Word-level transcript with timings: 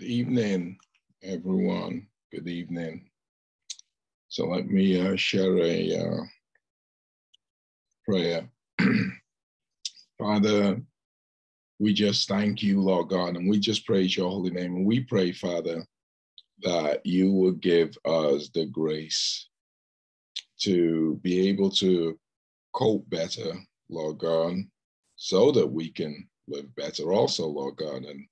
Good 0.00 0.06
evening, 0.06 0.78
everyone. 1.22 2.06
Good 2.32 2.48
evening. 2.48 3.10
So 4.28 4.46
let 4.46 4.66
me 4.66 4.98
uh, 4.98 5.14
share 5.14 5.58
a 5.58 5.94
uh, 5.94 6.20
prayer. 8.06 8.48
Father, 10.18 10.80
we 11.78 11.92
just 11.92 12.28
thank 12.28 12.62
you, 12.62 12.80
Lord 12.80 13.10
God, 13.10 13.36
and 13.36 13.46
we 13.46 13.58
just 13.58 13.84
praise 13.84 14.16
your 14.16 14.30
holy 14.30 14.48
name. 14.48 14.74
And 14.74 14.86
we 14.86 15.00
pray, 15.00 15.32
Father, 15.32 15.84
that 16.62 17.04
you 17.04 17.30
will 17.30 17.52
give 17.52 17.94
us 18.06 18.48
the 18.54 18.64
grace 18.64 19.50
to 20.62 21.20
be 21.22 21.46
able 21.50 21.70
to 21.72 22.18
cope 22.72 23.04
better, 23.10 23.52
Lord 23.90 24.16
God, 24.16 24.54
so 25.16 25.52
that 25.52 25.70
we 25.70 25.90
can 25.90 26.26
live 26.48 26.74
better 26.74 27.12
also, 27.12 27.46
Lord 27.46 27.76
God. 27.76 28.04
And 28.04 28.26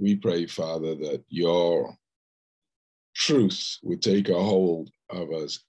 we 0.00 0.16
pray, 0.16 0.46
Father, 0.46 0.94
that 0.94 1.22
your 1.28 1.94
truth 3.14 3.76
would 3.82 4.00
take 4.00 4.30
a 4.30 4.34
hold 4.42 4.90
of 5.10 5.30
us 5.30 5.62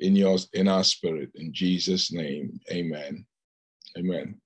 in 0.00 0.16
your 0.16 0.38
in 0.54 0.66
our 0.66 0.82
spirit. 0.82 1.30
In 1.34 1.52
Jesus' 1.52 2.10
name, 2.10 2.58
amen. 2.70 3.26
Amen. 3.98 4.40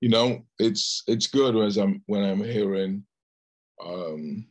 You 0.00 0.10
know, 0.10 0.44
it's 0.58 1.02
it's 1.06 1.26
good 1.26 1.56
as 1.56 1.78
I'm 1.78 2.02
when 2.06 2.22
I'm 2.22 2.44
hearing 2.44 3.04
um 3.84 4.46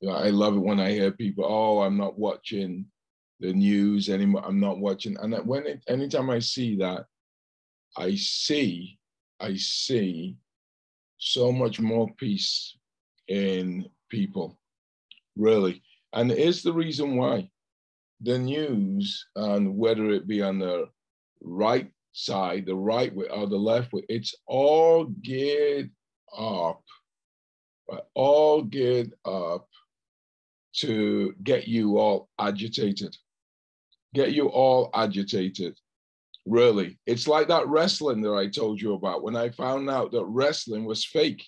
you 0.00 0.08
know, 0.08 0.16
I 0.16 0.28
love 0.30 0.54
it 0.54 0.60
when 0.60 0.80
I 0.80 0.90
hear 0.90 1.10
people, 1.10 1.46
oh, 1.46 1.80
I'm 1.80 1.96
not 1.96 2.18
watching 2.18 2.86
the 3.40 3.52
news 3.52 4.08
anymore. 4.08 4.42
I'm 4.44 4.60
not 4.60 4.78
watching. 4.78 5.16
And 5.16 5.34
when 5.46 5.66
it, 5.66 5.82
anytime 5.88 6.28
I 6.28 6.40
see 6.40 6.76
that, 6.76 7.06
I 7.96 8.14
see, 8.16 8.98
I 9.40 9.56
see 9.56 10.36
so 11.24 11.50
much 11.50 11.80
more 11.80 12.06
peace 12.18 12.76
in 13.28 13.88
people, 14.10 14.58
really. 15.36 15.82
And 16.12 16.30
it's 16.30 16.62
the 16.62 16.72
reason 16.72 17.16
why 17.16 17.48
the 18.20 18.38
news, 18.38 19.26
and 19.34 19.76
whether 19.76 20.10
it 20.10 20.26
be 20.26 20.42
on 20.42 20.58
the 20.58 20.86
right 21.40 21.90
side, 22.12 22.66
the 22.66 22.74
right 22.74 23.14
way, 23.14 23.26
or 23.28 23.46
the 23.46 23.56
left 23.56 23.94
way, 23.94 24.02
it's 24.10 24.34
all 24.46 25.06
geared 25.22 25.90
up, 26.36 26.82
all 28.14 28.62
geared 28.62 29.14
up 29.24 29.66
to 30.74 31.34
get 31.42 31.66
you 31.66 31.98
all 31.98 32.28
agitated, 32.38 33.16
get 34.12 34.32
you 34.32 34.48
all 34.48 34.90
agitated. 34.92 35.74
Really, 36.46 36.98
it's 37.06 37.26
like 37.26 37.48
that 37.48 37.68
wrestling 37.68 38.20
that 38.22 38.34
I 38.34 38.48
told 38.48 38.80
you 38.80 38.92
about 38.94 39.22
when 39.22 39.34
I 39.34 39.48
found 39.48 39.88
out 39.88 40.12
that 40.12 40.26
wrestling 40.26 40.84
was 40.84 41.04
fake, 41.04 41.42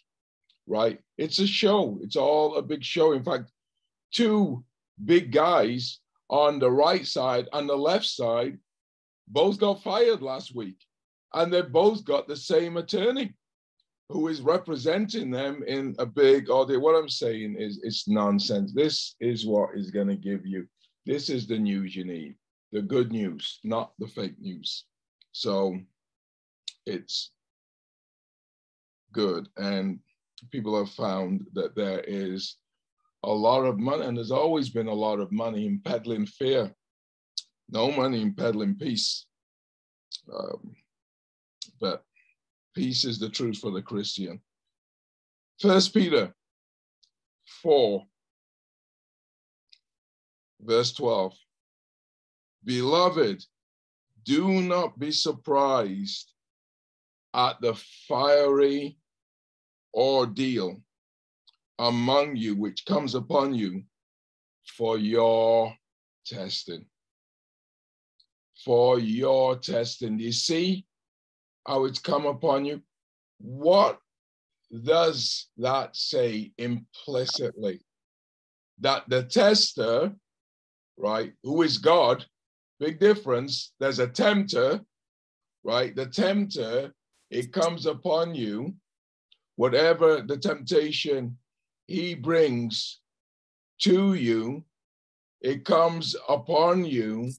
right? 0.66 0.98
It's 1.18 1.38
a 1.38 1.46
show, 1.46 1.98
it's 2.02 2.16
all 2.16 2.56
a 2.56 2.62
big 2.62 2.82
show. 2.82 3.12
In 3.12 3.22
fact, 3.22 3.50
two 4.12 4.64
big 5.04 5.32
guys 5.32 6.00
on 6.30 6.58
the 6.58 6.70
right 6.70 7.06
side 7.06 7.46
and 7.52 7.68
the 7.68 7.76
left 7.76 8.06
side 8.06 8.58
both 9.28 9.58
got 9.58 9.82
fired 9.82 10.22
last 10.22 10.54
week, 10.54 10.78
and 11.34 11.52
they 11.52 11.60
both 11.62 12.04
got 12.04 12.26
the 12.26 12.36
same 12.36 12.78
attorney 12.78 13.34
who 14.08 14.28
is 14.28 14.40
representing 14.40 15.30
them 15.30 15.62
in 15.66 15.94
a 15.98 16.06
big 16.06 16.48
audit. 16.48 16.80
What 16.80 16.94
I'm 16.94 17.08
saying 17.08 17.56
is 17.58 17.80
it's 17.82 18.08
nonsense. 18.08 18.72
This 18.72 19.16
is 19.20 19.46
what 19.46 19.70
is 19.74 19.90
going 19.90 20.08
to 20.08 20.16
give 20.16 20.46
you. 20.46 20.66
This 21.04 21.28
is 21.28 21.46
the 21.46 21.58
news 21.58 21.94
you 21.94 22.04
need, 22.04 22.36
the 22.72 22.82
good 22.82 23.12
news, 23.12 23.60
not 23.64 23.92
the 23.98 24.06
fake 24.06 24.38
news. 24.40 24.84
So 25.32 25.78
it's 26.86 27.30
good. 29.12 29.48
And 29.56 30.00
people 30.50 30.76
have 30.78 30.92
found 30.92 31.46
that 31.54 31.74
there 31.74 32.00
is 32.00 32.56
a 33.22 33.30
lot 33.30 33.64
of 33.64 33.78
money, 33.78 34.04
and 34.04 34.16
there's 34.16 34.30
always 34.30 34.68
been 34.68 34.88
a 34.88 34.94
lot 34.94 35.20
of 35.20 35.32
money 35.32 35.66
in 35.66 35.80
peddling 35.80 36.26
fear. 36.26 36.74
No 37.68 37.90
money 37.90 38.22
in 38.22 38.34
peddling 38.34 38.76
peace. 38.76 39.26
Um, 40.32 40.74
but 41.80 42.04
Peace 42.76 43.06
is 43.06 43.18
the 43.18 43.30
truth 43.30 43.56
for 43.56 43.70
the 43.70 43.80
Christian. 43.80 44.38
First 45.58 45.94
Peter 45.94 46.34
4, 47.62 48.04
verse 50.60 50.92
12. 50.92 51.32
Beloved, 52.66 53.44
do 54.24 54.60
not 54.60 54.98
be 54.98 55.12
surprised 55.12 56.32
at 57.32 57.60
the 57.60 57.74
fiery 58.08 58.98
ordeal 59.94 60.82
among 61.78 62.34
you 62.34 62.56
which 62.56 62.84
comes 62.84 63.14
upon 63.14 63.54
you 63.54 63.84
for 64.76 64.98
your 64.98 65.72
testing. 66.26 66.84
For 68.64 68.98
your 68.98 69.56
testing. 69.56 70.18
You 70.18 70.32
see, 70.32 70.86
how 71.66 71.84
it's 71.84 72.00
come 72.00 72.26
upon 72.26 72.64
you. 72.64 72.82
What 73.38 74.00
does 74.84 75.46
that 75.58 75.94
say 75.94 76.52
implicitly? 76.58 77.80
That 78.80 79.04
the 79.08 79.22
tester, 79.22 80.12
right, 80.96 81.32
who 81.44 81.62
is 81.62 81.78
God, 81.78 82.24
big 82.78 82.98
difference. 82.98 83.72
There's 83.80 83.98
a 83.98 84.06
tempter, 84.06 84.80
right? 85.64 85.94
The 85.94 86.06
tempter, 86.06 86.92
it 87.30 87.52
comes 87.52 87.86
upon 87.86 88.34
you, 88.34 88.74
whatever 89.56 90.22
the 90.22 90.36
temptation 90.36 91.36
he 91.86 92.14
brings 92.14 93.00
to 93.80 94.14
you, 94.14 94.64
it 95.40 95.64
comes 95.64 96.16
upon 96.28 96.84
you 96.84 97.30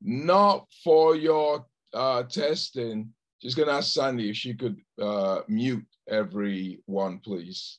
not 0.00 0.66
for 0.84 1.16
your 1.16 1.66
uh, 1.94 2.22
testing, 2.24 3.12
just 3.42 3.56
gonna 3.56 3.72
ask 3.72 3.92
Sandy 3.92 4.30
if 4.30 4.36
she 4.36 4.54
could 4.54 4.76
uh, 5.00 5.40
mute 5.48 5.86
everyone, 6.08 7.18
please. 7.18 7.78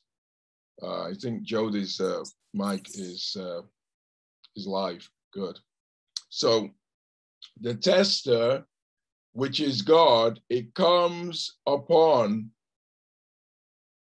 Uh, 0.82 1.08
I 1.08 1.14
think 1.14 1.42
Jody's 1.42 2.00
uh, 2.00 2.22
mic 2.54 2.88
is 2.94 3.36
uh, 3.38 3.62
is 4.54 4.66
live. 4.66 5.08
Good. 5.32 5.58
So 6.28 6.70
the 7.60 7.74
tester, 7.74 8.64
which 9.32 9.60
is 9.60 9.82
God, 9.82 10.40
it 10.48 10.74
comes 10.74 11.58
upon 11.66 12.50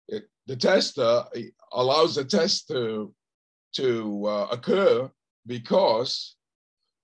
it, 0.08 0.24
the 0.46 0.56
tester 0.56 1.24
allows 1.72 2.14
the 2.14 2.24
test 2.24 2.68
to 2.68 3.14
to 3.74 4.26
uh, 4.26 4.48
occur 4.52 5.10
because 5.46 6.36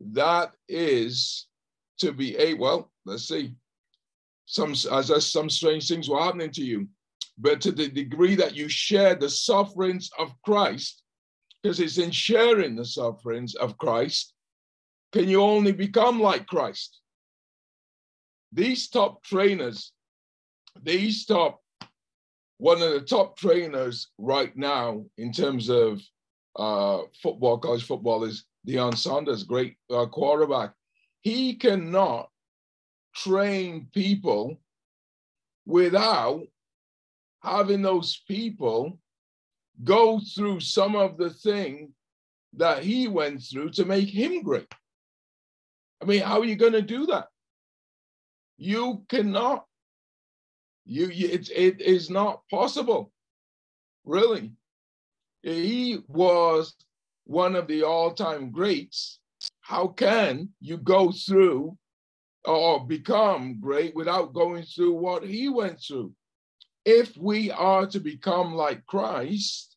that 0.01 0.55
is 0.69 1.47
to 1.99 2.13
be 2.13 2.39
a 2.39 2.55
well. 2.55 2.91
Let's 3.05 3.29
see 3.29 3.55
some 4.51 4.73
as 4.73 5.11
I, 5.13 5.19
some 5.21 5.49
strange 5.49 5.87
things 5.87 6.09
were 6.09 6.21
happening 6.21 6.51
to 6.53 6.65
you. 6.65 6.89
But 7.39 7.61
to 7.63 7.73
the 7.73 7.89
degree 7.89 8.35
that 8.35 8.57
you 8.57 8.69
share 8.69 9.15
the 9.15 9.31
sufferings 9.31 10.11
of 10.19 10.35
Christ, 10.43 11.03
because 11.63 11.79
it's 11.79 11.99
in 11.99 12.11
sharing 12.11 12.75
the 12.75 12.85
sufferings 12.85 13.55
of 13.55 13.79
Christ, 13.79 14.35
can 15.13 15.29
you 15.29 15.43
only 15.43 15.73
become 15.73 16.21
like 16.21 16.47
Christ. 16.47 17.01
These 18.53 18.89
top 18.89 19.23
trainers, 19.23 19.93
these 20.83 21.25
top, 21.25 21.61
one 22.59 22.83
of 22.83 22.91
the 22.91 23.01
top 23.01 23.37
trainers 23.37 24.09
right 24.19 24.57
now 24.57 25.05
in 25.19 25.33
terms 25.33 25.69
of 25.69 26.01
uh, 26.57 27.03
football, 27.23 27.59
college 27.59 27.85
football 27.85 28.25
is 28.25 28.45
Deion 28.67 28.97
Sanders, 28.97 29.45
great 29.45 29.77
uh, 29.91 30.07
quarterback. 30.07 30.73
He 31.23 31.55
cannot 31.55 32.29
train 33.15 33.89
people 33.93 34.61
without 35.67 36.43
having 37.43 37.83
those 37.83 38.23
people 38.29 38.99
go 39.85 40.21
through 40.35 40.61
some 40.61 40.95
of 40.95 41.17
the 41.17 41.31
thing 41.31 41.93
that 42.55 42.83
he 42.83 43.09
went 43.09 43.43
through 43.43 43.71
to 43.71 43.85
make 43.85 44.09
him 44.09 44.43
great. 44.43 44.67
I 46.03 46.07
mean, 46.07 46.23
how 46.23 46.41
are 46.41 46.45
you 46.45 46.57
going 46.57 46.73
to 46.73 46.83
do 46.83 47.07
that? 47.07 47.29
You 48.57 49.05
cannot. 49.09 49.67
You, 50.85 51.11
it, 51.11 51.51
it 51.51 51.81
is 51.81 52.11
not 52.11 52.43
possible, 52.51 53.13
really. 54.05 54.53
He 55.43 55.99
was 56.09 56.75
one 57.25 57.55
of 57.55 57.67
the 57.67 57.85
all-time 57.85 58.51
greats. 58.51 59.21
How 59.61 59.89
can 59.89 60.51
you 60.61 60.79
go 60.79 61.13
through 61.13 61.77
or 62.45 62.87
become 62.87 63.61
great 63.61 63.95
without 63.95 64.33
going 64.33 64.63
through 64.65 64.95
what 64.95 65.25
he 65.25 65.49
went 65.49 65.81
through. 65.81 66.13
If 66.85 67.17
we 67.17 67.51
are 67.51 67.87
to 67.87 68.01
become 68.01 68.55
like 68.55 68.87
Christ, 68.87 69.77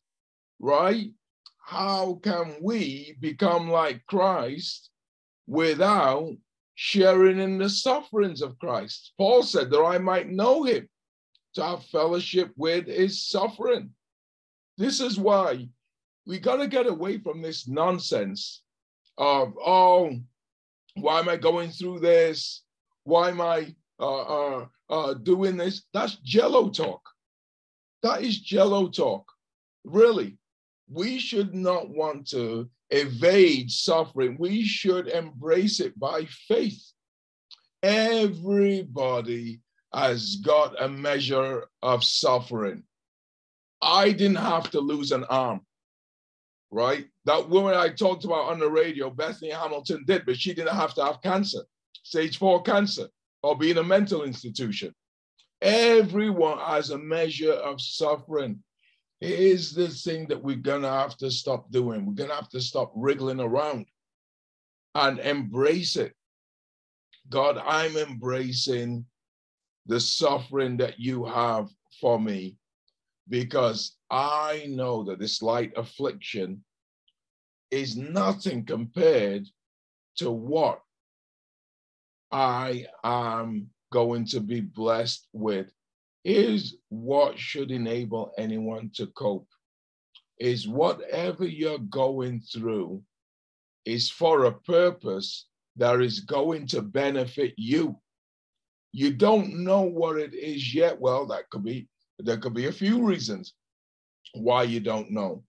right, 0.58 1.10
how 1.58 2.20
can 2.22 2.56
we 2.62 3.16
become 3.20 3.70
like 3.70 4.04
Christ 4.06 4.90
without 5.46 6.32
sharing 6.74 7.38
in 7.38 7.58
the 7.58 7.68
sufferings 7.68 8.42
of 8.42 8.58
Christ? 8.58 9.12
Paul 9.18 9.42
said 9.42 9.70
that 9.70 9.82
I 9.82 9.98
might 9.98 10.28
know 10.28 10.64
him 10.64 10.88
to 11.54 11.64
have 11.64 11.84
fellowship 11.84 12.52
with 12.56 12.86
his 12.86 13.26
suffering. 13.26 13.90
This 14.76 15.00
is 15.00 15.18
why 15.18 15.68
we 16.26 16.38
got 16.38 16.56
to 16.56 16.66
get 16.66 16.86
away 16.86 17.18
from 17.18 17.42
this 17.42 17.68
nonsense 17.68 18.62
of, 19.18 19.54
oh, 19.64 20.18
why 20.94 21.20
am 21.20 21.28
I 21.28 21.36
going 21.36 21.70
through 21.70 22.00
this? 22.00 22.62
Why 23.04 23.28
am 23.28 23.40
I 23.40 23.74
uh, 24.00 24.22
uh, 24.22 24.66
uh, 24.90 25.14
doing 25.14 25.56
this? 25.56 25.84
That's 25.92 26.16
jello 26.16 26.70
talk. 26.70 27.02
That 28.02 28.22
is 28.22 28.40
jello 28.40 28.88
talk. 28.88 29.30
Really, 29.84 30.38
we 30.88 31.18
should 31.18 31.54
not 31.54 31.88
want 31.88 32.28
to 32.28 32.68
evade 32.90 33.70
suffering. 33.70 34.36
We 34.38 34.64
should 34.64 35.08
embrace 35.08 35.80
it 35.80 35.98
by 35.98 36.26
faith. 36.48 36.82
Everybody 37.82 39.60
has 39.92 40.36
got 40.36 40.82
a 40.82 40.88
measure 40.88 41.66
of 41.82 42.04
suffering. 42.04 42.82
I 43.82 44.12
didn't 44.12 44.36
have 44.36 44.70
to 44.70 44.80
lose 44.80 45.12
an 45.12 45.24
arm, 45.24 45.60
right? 46.70 47.06
That 47.26 47.48
woman 47.50 47.74
I 47.74 47.90
talked 47.90 48.24
about 48.24 48.50
on 48.50 48.58
the 48.58 48.70
radio, 48.70 49.10
Bethany 49.10 49.50
Hamilton, 49.50 50.04
did, 50.06 50.24
but 50.24 50.38
she 50.38 50.54
didn't 50.54 50.74
have 50.74 50.94
to 50.94 51.04
have 51.04 51.22
cancer, 51.22 51.60
stage 52.02 52.38
four 52.38 52.62
cancer, 52.62 53.08
or 53.42 53.56
be 53.56 53.70
in 53.70 53.78
a 53.78 53.84
mental 53.84 54.24
institution. 54.24 54.94
Everyone 55.60 56.58
has 56.58 56.90
a 56.90 56.98
measure 56.98 57.52
of 57.52 57.80
suffering. 57.80 58.62
Here's 59.20 59.72
the 59.72 59.88
thing 59.88 60.26
that 60.28 60.42
we're 60.42 60.56
going 60.56 60.82
to 60.82 60.90
have 60.90 61.16
to 61.18 61.30
stop 61.30 61.70
doing. 61.70 62.04
We're 62.04 62.14
going 62.14 62.30
to 62.30 62.36
have 62.36 62.50
to 62.50 62.60
stop 62.60 62.92
wriggling 62.94 63.40
around 63.40 63.86
and 64.94 65.18
embrace 65.18 65.96
it. 65.96 66.14
God, 67.30 67.58
I'm 67.58 67.96
embracing 67.96 69.06
the 69.86 70.00
suffering 70.00 70.76
that 70.78 70.98
you 70.98 71.24
have 71.24 71.68
for 72.00 72.20
me 72.20 72.56
because 73.28 73.96
I 74.10 74.66
know 74.68 75.04
that 75.04 75.18
this 75.18 75.42
light 75.42 75.72
affliction 75.76 76.62
is 77.70 77.96
nothing 77.96 78.64
compared 78.64 79.46
to 80.16 80.30
what 80.30 80.80
I 82.30 82.86
am 83.02 83.70
going 83.90 84.26
to 84.26 84.40
be 84.40 84.60
blessed 84.60 85.28
with 85.32 85.72
is 86.24 86.76
what 86.88 87.38
should 87.38 87.70
enable 87.70 88.32
anyone 88.38 88.90
to 88.94 89.06
cope. 89.08 89.48
Is 90.38 90.66
whatever 90.66 91.46
you're 91.46 91.78
going 91.78 92.40
through 92.40 93.02
is 93.84 94.10
for 94.10 94.44
a 94.44 94.52
purpose 94.52 95.46
that 95.76 96.00
is 96.00 96.20
going 96.20 96.66
to 96.68 96.82
benefit 96.82 97.54
you. 97.56 97.96
You 98.92 99.12
don't 99.12 99.64
know 99.64 99.82
what 99.82 100.16
it 100.16 100.34
is 100.34 100.74
yet. 100.74 101.00
Well 101.00 101.26
that 101.26 101.50
could 101.50 101.64
be 101.64 101.88
there 102.18 102.38
could 102.38 102.54
be 102.54 102.66
a 102.66 102.72
few 102.72 103.04
reasons 103.04 103.54
why 104.34 104.64
you 104.64 104.80
don't 104.80 105.10
know. 105.10 105.44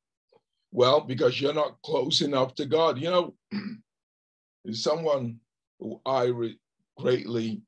Well 0.72 1.02
because 1.02 1.40
you're 1.40 1.54
not 1.54 1.82
close 1.84 2.22
enough 2.22 2.54
to 2.56 2.66
god. 2.66 3.00
You 3.00 3.10
know 3.10 3.36
someone 4.72 5.40
who 5.80 6.02
i 6.06 6.26
re- 6.26 6.60
greatly 6.98 7.62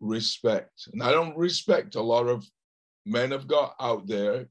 respect. 0.00 0.88
And 0.92 1.02
I 1.02 1.12
don't 1.12 1.36
respect 1.36 1.94
a 1.94 2.02
lot 2.02 2.26
of 2.26 2.48
men 3.04 3.32
of 3.32 3.46
God 3.46 3.72
out 3.80 4.06
there, 4.06 4.46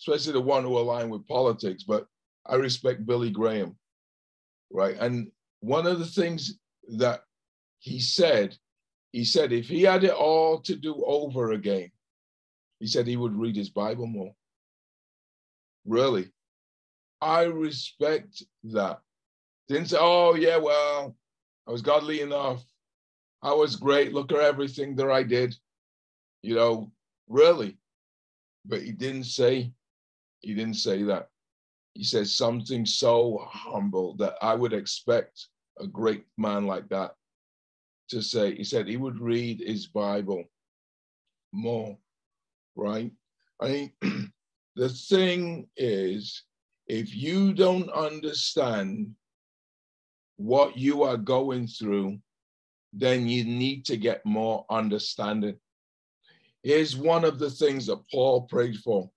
especially 0.00 0.32
the 0.32 0.40
one 0.40 0.62
who 0.64 0.78
align 0.78 1.10
with 1.10 1.26
politics, 1.26 1.82
but 1.82 2.06
I 2.46 2.56
respect 2.56 3.06
Billy 3.06 3.30
Graham, 3.30 3.76
right? 4.70 4.96
And 4.98 5.30
one 5.60 5.86
of 5.86 5.98
the 5.98 6.06
things 6.06 6.58
that 6.98 7.22
he 7.78 8.00
said, 8.00 8.56
he 9.12 9.24
said 9.24 9.52
if 9.52 9.66
he 9.66 9.82
had 9.82 10.04
it 10.04 10.12
all 10.12 10.60
to 10.60 10.76
do 10.76 11.02
over 11.06 11.52
again, 11.52 11.90
he 12.80 12.86
said 12.86 13.06
he 13.06 13.16
would 13.16 13.36
read 13.36 13.56
his 13.56 13.70
Bible 13.70 14.06
more. 14.06 14.34
Really. 15.86 16.30
I 17.20 17.44
respect 17.44 18.42
that. 18.64 19.00
Didn't 19.68 19.88
say, 19.88 19.96
oh, 19.98 20.34
yeah, 20.34 20.58
well, 20.58 21.16
I 21.66 21.70
was 21.70 21.80
godly 21.80 22.20
enough. 22.20 22.62
I 23.44 23.52
was 23.52 23.76
great. 23.76 24.14
Look 24.14 24.32
at 24.32 24.38
everything 24.38 24.96
that 24.96 25.10
I 25.10 25.22
did. 25.22 25.54
You 26.42 26.54
know, 26.54 26.92
really. 27.28 27.76
But 28.64 28.82
he 28.82 28.90
didn't 28.90 29.24
say, 29.24 29.70
he 30.40 30.54
didn't 30.54 30.74
say 30.76 31.02
that. 31.04 31.28
He 31.92 32.04
said 32.04 32.26
something 32.26 32.86
so 32.86 33.46
humble 33.50 34.16
that 34.16 34.36
I 34.40 34.54
would 34.54 34.72
expect 34.72 35.48
a 35.78 35.86
great 35.86 36.24
man 36.38 36.66
like 36.66 36.88
that 36.88 37.14
to 38.08 38.22
say. 38.22 38.54
He 38.54 38.64
said 38.64 38.88
he 38.88 38.96
would 38.96 39.20
read 39.20 39.60
his 39.60 39.86
Bible 39.86 40.44
more, 41.52 41.98
right? 42.76 43.12
I 43.60 43.68
mean, 43.68 43.92
the 44.76 44.88
thing 44.88 45.68
is, 45.76 46.42
if 46.86 47.14
you 47.14 47.52
don't 47.52 47.90
understand 47.90 49.14
what 50.36 50.76
you 50.76 51.02
are 51.02 51.16
going 51.16 51.66
through, 51.66 52.18
then 52.96 53.28
you 53.28 53.44
need 53.44 53.84
to 53.86 53.96
get 53.96 54.24
more 54.24 54.64
understanding. 54.70 55.56
Here's 56.62 56.96
one 56.96 57.24
of 57.24 57.38
the 57.38 57.50
things 57.50 57.86
that 57.86 58.08
Paul 58.10 58.42
prayed 58.42 58.76
for. 58.78 59.10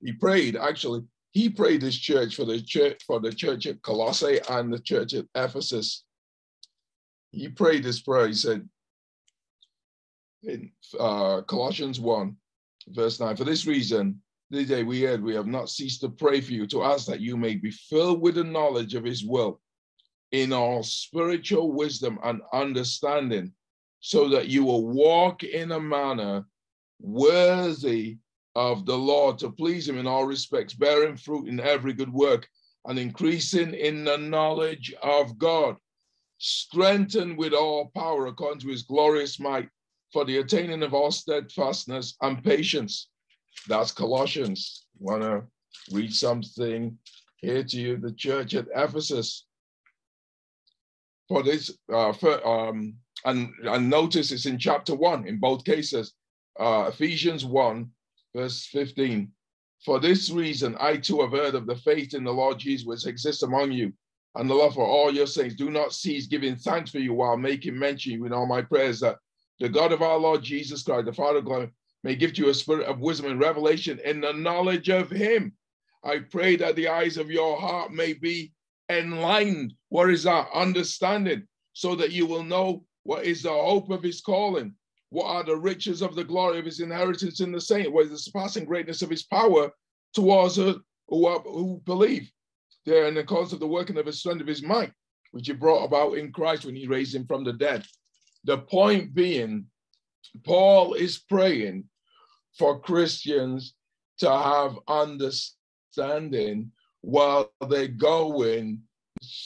He 0.00 0.12
prayed, 0.12 0.56
actually, 0.56 1.04
he 1.30 1.48
prayed 1.48 1.82
his 1.82 1.98
church 1.98 2.34
for 2.34 2.44
the 2.44 2.60
church 2.60 3.02
for 3.06 3.20
the 3.20 3.32
church 3.32 3.66
at 3.66 3.82
Colossae 3.82 4.40
and 4.50 4.72
the 4.72 4.78
church 4.78 5.14
at 5.14 5.26
Ephesus. 5.34 6.04
He 7.30 7.48
prayed 7.48 7.84
this 7.84 8.00
prayer. 8.00 8.26
He 8.26 8.34
said 8.34 8.68
in 10.42 10.72
uh, 10.98 11.42
Colossians 11.42 12.00
1, 12.00 12.36
verse 12.88 13.20
9, 13.20 13.36
for 13.36 13.44
this 13.44 13.66
reason, 13.66 14.20
this 14.50 14.68
day 14.68 14.82
we 14.82 15.02
heard 15.02 15.22
we 15.22 15.34
have 15.34 15.46
not 15.46 15.68
ceased 15.68 16.00
to 16.00 16.08
pray 16.08 16.40
for 16.40 16.52
you, 16.52 16.66
to 16.68 16.82
ask 16.82 17.06
that 17.06 17.20
you 17.20 17.36
may 17.36 17.54
be 17.54 17.70
filled 17.70 18.20
with 18.20 18.36
the 18.36 18.44
knowledge 18.44 18.94
of 18.94 19.04
his 19.04 19.24
will 19.24 19.60
in 20.32 20.52
all 20.52 20.82
spiritual 20.82 21.72
wisdom 21.72 22.18
and 22.22 22.40
understanding, 22.52 23.52
so 24.00 24.28
that 24.28 24.48
you 24.48 24.64
will 24.64 24.86
walk 24.86 25.42
in 25.42 25.72
a 25.72 25.80
manner 25.80 26.44
worthy 27.00 28.18
of 28.54 28.86
the 28.86 28.96
Lord 28.96 29.38
to 29.38 29.50
please 29.50 29.88
him 29.88 29.98
in 29.98 30.06
all 30.06 30.24
respects, 30.24 30.74
bearing 30.74 31.16
fruit 31.16 31.48
in 31.48 31.60
every 31.60 31.92
good 31.92 32.12
work 32.12 32.48
and 32.86 32.98
increasing 32.98 33.74
in 33.74 34.04
the 34.04 34.16
knowledge 34.16 34.94
of 35.02 35.38
God, 35.38 35.76
strengthened 36.38 37.36
with 37.36 37.52
all 37.52 37.90
power 37.94 38.26
according 38.26 38.60
to 38.60 38.68
his 38.68 38.82
glorious 38.82 39.38
might 39.38 39.68
for 40.12 40.24
the 40.24 40.38
attaining 40.38 40.82
of 40.82 40.94
all 40.94 41.10
steadfastness 41.10 42.16
and 42.22 42.42
patience. 42.42 43.08
That's 43.66 43.92
Colossians. 43.92 44.86
Want 44.98 45.22
to 45.22 45.44
read 45.92 46.14
something 46.14 46.96
here 47.36 47.62
to 47.62 47.76
you, 47.76 47.96
the 47.96 48.12
church 48.12 48.54
at 48.54 48.68
Ephesus 48.74 49.44
for 51.28 51.42
this, 51.42 51.76
uh, 51.92 52.12
for, 52.12 52.46
um, 52.46 52.94
and, 53.24 53.52
and 53.64 53.90
notice 53.90 54.32
it's 54.32 54.46
in 54.46 54.58
chapter 54.58 54.94
one 54.94 55.26
in 55.26 55.38
both 55.38 55.64
cases, 55.64 56.14
uh, 56.58 56.86
Ephesians 56.88 57.44
1, 57.44 57.88
verse 58.34 58.66
15. 58.66 59.30
For 59.84 60.00
this 60.00 60.30
reason, 60.30 60.76
I 60.80 60.96
too 60.96 61.20
have 61.20 61.32
heard 61.32 61.54
of 61.54 61.66
the 61.66 61.76
faith 61.76 62.14
in 62.14 62.24
the 62.24 62.32
Lord 62.32 62.58
Jesus 62.58 62.86
which 62.86 63.06
exists 63.06 63.42
among 63.42 63.72
you, 63.72 63.92
and 64.34 64.48
the 64.48 64.54
love 64.54 64.74
for 64.74 64.86
all 64.86 65.12
your 65.12 65.26
saints. 65.26 65.54
Do 65.54 65.70
not 65.70 65.92
cease 65.92 66.26
giving 66.26 66.56
thanks 66.56 66.90
for 66.90 66.98
you 66.98 67.12
while 67.12 67.36
making 67.36 67.78
mention 67.78 68.24
in 68.24 68.32
all 68.32 68.46
my 68.46 68.62
prayers 68.62 69.00
that 69.00 69.18
the 69.60 69.68
God 69.68 69.92
of 69.92 70.02
our 70.02 70.18
Lord 70.18 70.42
Jesus 70.42 70.82
Christ, 70.82 71.06
the 71.06 71.12
Father 71.12 71.38
of 71.38 71.44
glory, 71.44 71.70
may 72.04 72.14
give 72.14 72.32
to 72.34 72.42
you 72.42 72.48
a 72.48 72.54
spirit 72.54 72.86
of 72.86 73.00
wisdom 73.00 73.30
and 73.30 73.40
revelation 73.40 74.00
in 74.04 74.20
the 74.20 74.32
knowledge 74.32 74.88
of 74.88 75.10
Him. 75.10 75.52
I 76.04 76.20
pray 76.20 76.56
that 76.56 76.76
the 76.76 76.88
eyes 76.88 77.16
of 77.16 77.30
your 77.30 77.60
heart 77.60 77.92
may 77.92 78.12
be 78.12 78.52
enlightened. 78.88 79.74
What 79.88 80.10
is 80.10 80.24
that? 80.24 80.48
Understanding, 80.54 81.46
so 81.72 81.94
that 81.96 82.12
you 82.12 82.26
will 82.26 82.44
know 82.44 82.84
what 83.04 83.24
is 83.24 83.42
the 83.42 83.50
hope 83.50 83.90
of 83.90 84.02
his 84.02 84.20
calling, 84.20 84.74
what 85.10 85.26
are 85.26 85.44
the 85.44 85.56
riches 85.56 86.02
of 86.02 86.14
the 86.14 86.24
glory 86.24 86.58
of 86.58 86.64
his 86.64 86.80
inheritance 86.80 87.40
in 87.40 87.52
the 87.52 87.60
saint, 87.60 87.92
what 87.92 88.06
is 88.06 88.10
the 88.10 88.18
surpassing 88.18 88.64
greatness 88.64 89.02
of 89.02 89.10
his 89.10 89.22
power 89.24 89.70
towards 90.12 90.56
who, 90.56 90.80
who 91.08 91.80
believe. 91.84 92.30
There, 92.84 93.06
in 93.06 93.14
the 93.14 93.24
course 93.24 93.52
of 93.52 93.60
the 93.60 93.66
working 93.66 93.98
of 93.98 94.06
his 94.06 94.20
strength 94.20 94.40
of 94.40 94.46
his 94.46 94.62
might, 94.62 94.92
which 95.32 95.46
he 95.46 95.52
brought 95.52 95.84
about 95.84 96.14
in 96.16 96.32
Christ 96.32 96.64
when 96.64 96.76
he 96.76 96.86
raised 96.86 97.14
him 97.14 97.26
from 97.26 97.44
the 97.44 97.52
dead. 97.52 97.84
The 98.44 98.58
point 98.58 99.14
being, 99.14 99.66
Paul 100.44 100.94
is 100.94 101.18
praying 101.18 101.84
for 102.58 102.80
Christians 102.80 103.74
to 104.18 104.30
have 104.30 104.78
understanding 104.88 106.72
while 107.08 107.50
they're 107.70 107.88
going 107.88 108.82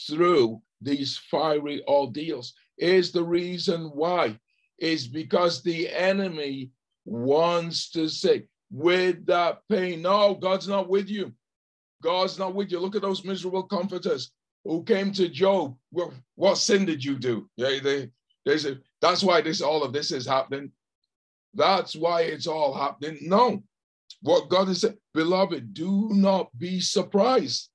through 0.05 0.61
these 0.81 1.17
fiery 1.31 1.81
ordeals. 1.87 2.53
Is 2.77 3.13
the 3.13 3.23
reason 3.23 3.85
why 3.93 4.37
is 4.79 5.07
because 5.07 5.63
the 5.63 5.89
enemy 5.89 6.71
wants 7.05 7.89
to 7.91 8.09
say, 8.09 8.47
with 8.69 9.25
that 9.27 9.61
pain, 9.69 10.01
no, 10.01 10.35
God's 10.35 10.67
not 10.67 10.89
with 10.89 11.09
you. 11.09 11.31
God's 12.01 12.37
not 12.37 12.53
with 12.53 12.69
you. 12.69 12.79
Look 12.79 12.97
at 12.97 13.01
those 13.01 13.23
miserable 13.23 13.63
comforters 13.63 14.31
who 14.65 14.83
came 14.83 15.13
to 15.13 15.29
Job. 15.29 15.77
Well, 15.91 16.13
what 16.35 16.57
sin 16.57 16.83
did 16.83 17.01
you 17.01 17.17
do? 17.17 17.47
Yeah, 17.55 17.79
they, 17.81 18.09
they 18.45 18.57
said, 18.57 18.81
that's 18.99 19.23
why 19.23 19.39
this 19.39 19.61
all 19.61 19.83
of 19.83 19.93
this 19.93 20.11
is 20.11 20.27
happening. 20.27 20.69
That's 21.53 21.95
why 21.95 22.23
it's 22.23 22.47
all 22.47 22.73
happening. 22.73 23.19
No. 23.21 23.63
What 24.21 24.49
God 24.49 24.69
is 24.69 24.81
saying, 24.81 24.97
beloved, 25.13 25.73
do 25.73 26.09
not 26.11 26.47
be 26.57 26.79
surprised 26.79 27.69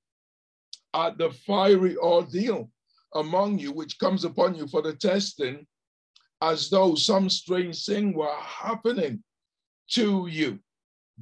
at 0.93 1.17
the 1.17 1.31
fiery 1.31 1.95
ordeal 1.97 2.71
among 3.15 3.59
you, 3.59 3.71
which 3.71 3.99
comes 3.99 4.23
upon 4.23 4.55
you 4.55 4.67
for 4.67 4.81
the 4.81 4.93
testing, 4.93 5.65
as 6.41 6.69
though 6.69 6.95
some 6.95 7.29
strange 7.29 7.85
thing 7.85 8.13
were 8.13 8.35
happening 8.39 9.23
to 9.91 10.27
you. 10.27 10.59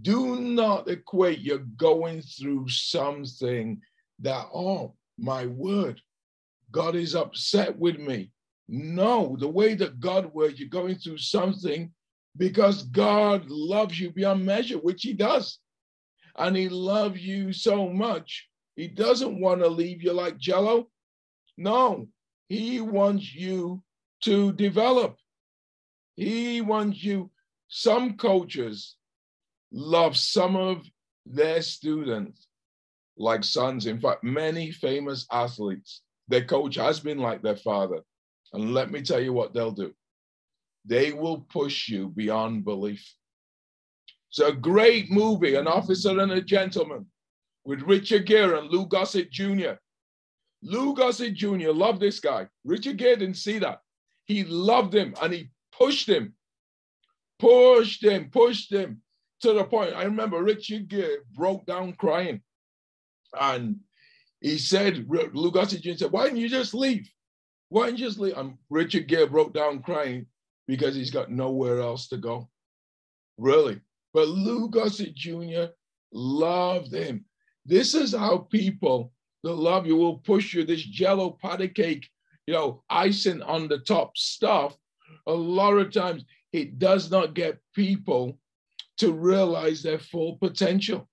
Do 0.01 0.39
not 0.39 0.87
equate 0.87 1.39
you're 1.39 1.65
going 1.77 2.21
through 2.21 2.69
something 2.69 3.81
that, 4.19 4.47
oh, 4.53 4.93
my 5.17 5.47
word, 5.47 6.01
God 6.71 6.95
is 6.95 7.15
upset 7.15 7.77
with 7.77 7.97
me. 7.97 8.31
No, 8.67 9.35
the 9.39 9.47
way 9.47 9.73
that 9.75 9.99
God 9.99 10.33
works, 10.33 10.59
you're 10.59 10.69
going 10.69 10.95
through 10.95 11.17
something 11.17 11.91
because 12.37 12.83
God 12.83 13.49
loves 13.49 13.99
you 13.99 14.11
beyond 14.11 14.45
measure, 14.45 14.77
which 14.77 15.03
He 15.03 15.13
does. 15.13 15.59
And 16.37 16.55
He 16.55 16.69
loves 16.69 17.19
you 17.19 17.51
so 17.51 17.89
much, 17.89 18.47
He 18.75 18.87
doesn't 18.87 19.39
want 19.39 19.61
to 19.61 19.67
leave 19.67 20.03
you 20.03 20.13
like 20.13 20.37
jello. 20.37 20.87
No, 21.57 22.07
He 22.47 22.79
wants 22.81 23.33
you 23.33 23.81
to 24.23 24.53
develop. 24.53 25.17
He 26.15 26.61
wants 26.61 27.03
you. 27.03 27.31
Some 27.69 28.17
coaches 28.17 28.95
love 29.71 30.15
some 30.15 30.55
of 30.55 30.85
their 31.25 31.61
students 31.61 32.47
like 33.17 33.43
sons. 33.43 33.85
In 33.87 33.99
fact, 33.99 34.23
many 34.23 34.71
famous 34.71 35.25
athletes, 35.31 36.01
their 36.27 36.45
coach 36.45 36.75
has 36.75 36.99
been 36.99 37.19
like 37.19 37.41
their 37.41 37.57
father. 37.57 37.99
And 38.53 38.73
let 38.73 38.91
me 38.91 39.01
tell 39.01 39.19
you 39.19 39.33
what 39.33 39.53
they'll 39.53 39.71
do 39.71 39.93
they 40.87 41.11
will 41.11 41.41
push 41.49 41.89
you 41.89 42.09
beyond 42.09 42.63
belief. 42.63 43.13
It's 44.29 44.39
a 44.39 44.53
great 44.53 45.11
movie, 45.11 45.55
An 45.55 45.67
Officer 45.67 46.19
and 46.19 46.31
a 46.31 46.41
Gentleman, 46.41 47.05
with 47.65 47.81
Richard 47.81 48.25
Gere 48.25 48.57
and 48.57 48.69
Lou 48.69 48.87
Gossett 48.87 49.31
Jr. 49.31 49.73
Lou 50.63 50.95
Gossett 50.95 51.33
Jr. 51.33 51.71
loved 51.71 51.99
this 51.99 52.19
guy. 52.19 52.47
Richard 52.63 52.97
Gere 52.97 53.17
didn't 53.17 53.37
see 53.37 53.59
that. 53.59 53.81
He 54.25 54.43
loved 54.43 54.93
him 54.93 55.13
and 55.21 55.33
he 55.33 55.49
pushed 55.71 56.09
him, 56.09 56.33
pushed 57.39 58.03
him, 58.03 58.29
pushed 58.31 58.71
him 58.71 59.01
to 59.41 59.53
the 59.53 59.63
point. 59.63 59.95
I 59.95 60.03
remember 60.03 60.41
Richard 60.41 60.87
Gere 60.87 61.17
broke 61.33 61.65
down 61.65 61.93
crying. 61.93 62.41
And 63.39 63.77
he 64.41 64.57
said, 64.57 65.05
Lou 65.07 65.51
Gossett 65.51 65.81
Jr. 65.81 65.93
said, 65.97 66.11
Why 66.11 66.25
didn't 66.25 66.39
you 66.39 66.49
just 66.49 66.73
leave? 66.73 67.09
Why 67.69 67.85
didn't 67.85 67.99
you 67.99 68.05
just 68.07 68.19
leave? 68.19 68.37
And 68.37 68.55
Richard 68.69 69.07
Gere 69.07 69.27
broke 69.27 69.53
down 69.53 69.81
crying 69.81 70.25
because 70.67 70.95
he's 70.95 71.11
got 71.11 71.31
nowhere 71.31 71.79
else 71.79 72.07
to 72.09 72.17
go. 72.17 72.49
Really. 73.37 73.79
But 74.13 74.27
Lou 74.27 74.69
Gossett 74.69 75.15
Jr. 75.15 75.65
loved 76.11 76.93
him. 76.93 77.25
This 77.65 77.93
is 77.93 78.13
how 78.13 78.39
people 78.49 79.13
that 79.43 79.53
love 79.53 79.85
you 79.85 79.95
will 79.95 80.17
push 80.17 80.53
you 80.53 80.63
this 80.63 80.83
jello 80.83 81.37
patty 81.41 81.67
cake, 81.67 82.07
you 82.45 82.53
know, 82.53 82.83
icing 82.89 83.41
on 83.41 83.67
the 83.67 83.79
top 83.79 84.17
stuff. 84.17 84.75
A 85.27 85.33
lot 85.33 85.73
of 85.73 85.91
times 85.91 86.23
it 86.51 86.79
does 86.79 87.11
not 87.11 87.33
get 87.33 87.59
people 87.75 88.39
to 88.97 89.11
realize 89.11 89.83
their 89.83 89.99
full 89.99 90.37
potential. 90.37 91.07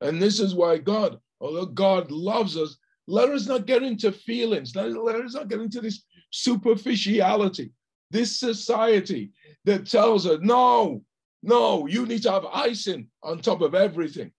And 0.00 0.20
this 0.20 0.40
is 0.40 0.54
why 0.54 0.78
God, 0.78 1.18
although 1.40 1.66
God 1.66 2.10
loves 2.10 2.56
us, 2.56 2.78
let 3.06 3.28
us 3.28 3.46
not 3.46 3.66
get 3.66 3.82
into 3.82 4.12
feelings. 4.12 4.74
Let, 4.74 4.92
let 4.92 5.16
us 5.16 5.34
not 5.34 5.48
get 5.48 5.60
into 5.60 5.80
this 5.80 6.04
superficiality 6.30 7.72
this 8.12 8.38
society 8.38 9.32
that 9.64 9.86
tells 9.90 10.26
us, 10.26 10.38
no, 10.42 11.02
no, 11.42 11.86
you 11.86 12.06
need 12.06 12.22
to 12.22 12.30
have 12.30 12.44
icing 12.46 13.08
on 13.22 13.40
top 13.40 13.62
of 13.62 13.74
everything. 13.74 14.30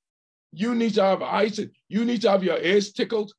You 0.54 0.76
need 0.76 0.94
to 0.94 1.04
have 1.04 1.22
icing. 1.22 1.72
You 1.90 2.06
need 2.06 2.22
to 2.22 2.30
have 2.30 2.44
your 2.44 2.60
ears 2.60 2.94
tickled. 2.94 3.34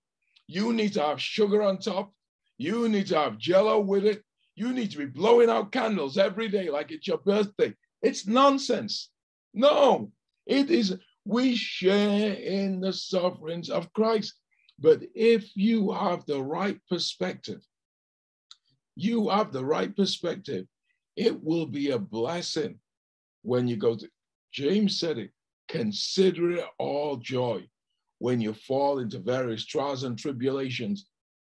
You 0.48 0.72
need 0.72 0.92
to 0.94 1.02
have 1.02 1.22
sugar 1.22 1.62
on 1.62 1.78
top. 1.78 2.12
You 2.58 2.88
need 2.88 3.06
to 3.08 3.18
have 3.18 3.38
jello 3.38 3.78
with 3.78 4.04
it. 4.04 4.22
You 4.56 4.72
need 4.72 4.90
to 4.90 4.98
be 4.98 5.06
blowing 5.06 5.48
out 5.48 5.72
candles 5.72 6.18
every 6.18 6.48
day 6.48 6.68
like 6.68 6.90
it's 6.90 7.06
your 7.06 7.18
birthday. 7.18 7.74
It's 8.02 8.26
nonsense. 8.26 9.10
No, 9.54 10.10
it 10.46 10.70
is. 10.70 10.96
We 11.24 11.56
share 11.56 12.34
in 12.34 12.80
the 12.80 12.92
sufferings 12.92 13.70
of 13.70 13.92
Christ. 13.92 14.34
But 14.78 15.02
if 15.14 15.56
you 15.56 15.92
have 15.92 16.26
the 16.26 16.42
right 16.42 16.78
perspective, 16.90 17.62
you 18.96 19.28
have 19.28 19.52
the 19.52 19.64
right 19.64 19.94
perspective, 19.94 20.66
it 21.16 21.42
will 21.42 21.66
be 21.66 21.90
a 21.90 21.98
blessing 21.98 22.78
when 23.42 23.68
you 23.68 23.76
go 23.76 23.96
to. 23.96 24.08
James 24.52 24.98
said 24.98 25.18
it 25.18 25.30
consider 25.68 26.50
it 26.52 26.64
all 26.78 27.16
joy 27.16 27.66
when 28.18 28.40
you 28.40 28.52
fall 28.52 28.98
into 28.98 29.18
various 29.18 29.64
trials 29.64 30.04
and 30.04 30.18
tribulations. 30.18 31.06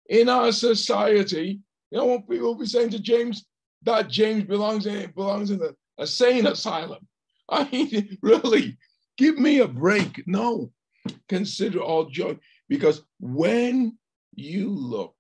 In 0.10 0.30
our 0.30 0.52
society, 0.52 1.60
you 1.92 1.98
know 1.98 2.06
what 2.06 2.30
people 2.30 2.48
will 2.48 2.56
be 2.56 2.66
saying 2.66 2.92
to 2.92 3.00
James? 3.00 3.46
That 3.84 4.10
James 4.10 4.44
belongs 4.44 4.86
in 4.86 5.12
belongs 5.12 5.52
in 5.52 5.62
a, 5.62 6.02
a 6.02 6.08
sane 6.08 6.48
asylum. 6.48 7.08
I 7.50 7.70
mean, 7.72 8.18
really, 8.22 8.78
give 9.18 9.38
me 9.38 9.60
a 9.60 9.68
break. 9.68 10.24
No, 10.28 10.72
consider 11.30 11.80
all 11.80 12.06
joy 12.06 12.38
because 12.68 13.04
when 13.20 13.98
you 14.34 14.70
look 14.70 15.15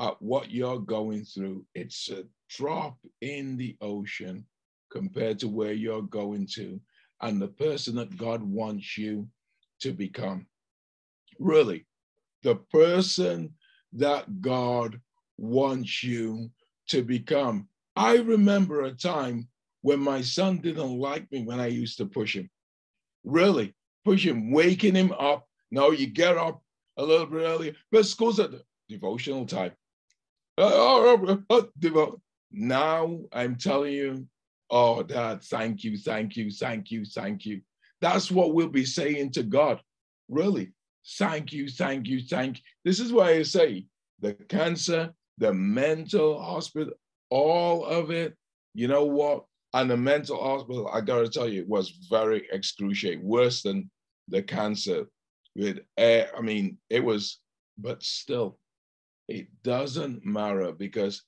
at 0.00 0.20
what 0.20 0.50
you're 0.50 0.80
going 0.80 1.24
through, 1.24 1.64
it's 1.74 2.10
a 2.10 2.24
drop 2.48 2.98
in 3.20 3.56
the 3.56 3.76
ocean 3.80 4.44
compared 4.90 5.38
to 5.40 5.48
where 5.48 5.72
you're 5.72 6.02
going 6.02 6.46
to 6.54 6.80
and 7.20 7.40
the 7.40 7.48
person 7.48 7.96
that 7.96 8.16
God 8.16 8.42
wants 8.42 8.98
you 8.98 9.28
to 9.80 9.92
become. 9.92 10.46
Really, 11.38 11.86
the 12.42 12.56
person 12.56 13.54
that 13.94 14.40
God 14.40 15.00
wants 15.38 16.02
you 16.02 16.50
to 16.88 17.02
become. 17.02 17.68
I 17.96 18.16
remember 18.18 18.82
a 18.82 18.92
time 18.92 19.48
when 19.82 20.00
my 20.00 20.20
son 20.20 20.58
didn't 20.58 20.98
like 20.98 21.30
me 21.30 21.44
when 21.44 21.60
I 21.60 21.66
used 21.66 21.98
to 21.98 22.06
push 22.06 22.36
him. 22.36 22.50
Really, 23.24 23.74
push 24.04 24.26
him, 24.26 24.50
waking 24.50 24.94
him 24.94 25.12
up. 25.12 25.46
No, 25.70 25.90
you 25.90 26.06
get 26.06 26.36
up 26.36 26.62
a 26.96 27.04
little 27.04 27.26
bit 27.26 27.42
earlier, 27.42 27.74
but 27.90 28.06
school's 28.06 28.36
the 28.36 28.62
devotional 28.88 29.46
time. 29.46 29.72
Uh, 30.56 30.70
oh, 30.72 31.18
oh, 31.26 31.42
oh, 31.50 31.68
oh 31.96 32.20
now 32.52 33.18
I'm 33.32 33.56
telling 33.56 33.92
you, 33.92 34.26
oh, 34.70 35.02
Dad, 35.02 35.42
thank 35.42 35.82
you, 35.82 35.98
thank 35.98 36.36
you, 36.36 36.50
thank 36.50 36.90
you, 36.90 37.04
thank 37.04 37.44
you. 37.44 37.60
That's 38.00 38.30
what 38.30 38.54
we'll 38.54 38.68
be 38.68 38.84
saying 38.84 39.32
to 39.32 39.42
God. 39.42 39.80
Really, 40.28 40.72
thank 41.18 41.52
you, 41.52 41.68
thank 41.68 42.06
you, 42.06 42.20
thank 42.22 42.58
you. 42.58 42.62
This 42.84 43.00
is 43.00 43.12
why 43.12 43.30
I 43.30 43.42
say 43.42 43.86
the 44.20 44.34
cancer, 44.34 45.12
the 45.38 45.52
mental 45.52 46.40
hospital, 46.40 46.94
all 47.30 47.84
of 47.84 48.10
it, 48.10 48.36
you 48.74 48.86
know 48.86 49.04
what? 49.04 49.44
And 49.72 49.90
the 49.90 49.96
mental 49.96 50.40
hospital, 50.40 50.88
I 50.92 51.00
gotta 51.00 51.28
tell 51.28 51.48
you, 51.48 51.64
was 51.66 51.90
very 52.08 52.46
excruciating, 52.52 53.24
worse 53.24 53.62
than 53.62 53.90
the 54.28 54.42
cancer. 54.42 55.06
With, 55.56 55.80
I 55.98 56.26
mean, 56.42 56.78
it 56.90 57.02
was, 57.02 57.40
but 57.76 58.02
still, 58.04 58.58
it 59.28 59.48
doesn't 59.62 60.24
matter 60.24 60.72
because 60.72 61.22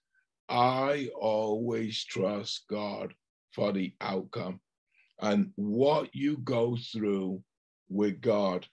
I 0.48 1.08
always 1.18 2.04
trust 2.04 2.64
God 2.68 3.14
for 3.52 3.72
the 3.72 3.94
outcome. 4.00 4.60
And 5.20 5.52
what 5.56 6.14
you 6.14 6.36
go 6.38 6.76
through 6.92 7.42
with 7.88 8.20
God, 8.20 8.66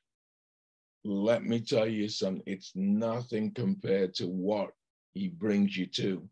let 1.05 1.43
me 1.43 1.61
tell 1.61 1.87
you 1.87 2.09
something, 2.09 2.43
it's 2.45 2.73
nothing 2.75 3.51
compared 3.51 4.13
to 4.15 4.27
what 4.27 4.71
He 5.13 5.29
brings 5.29 5.77
you 5.77 5.85
to 5.87 6.27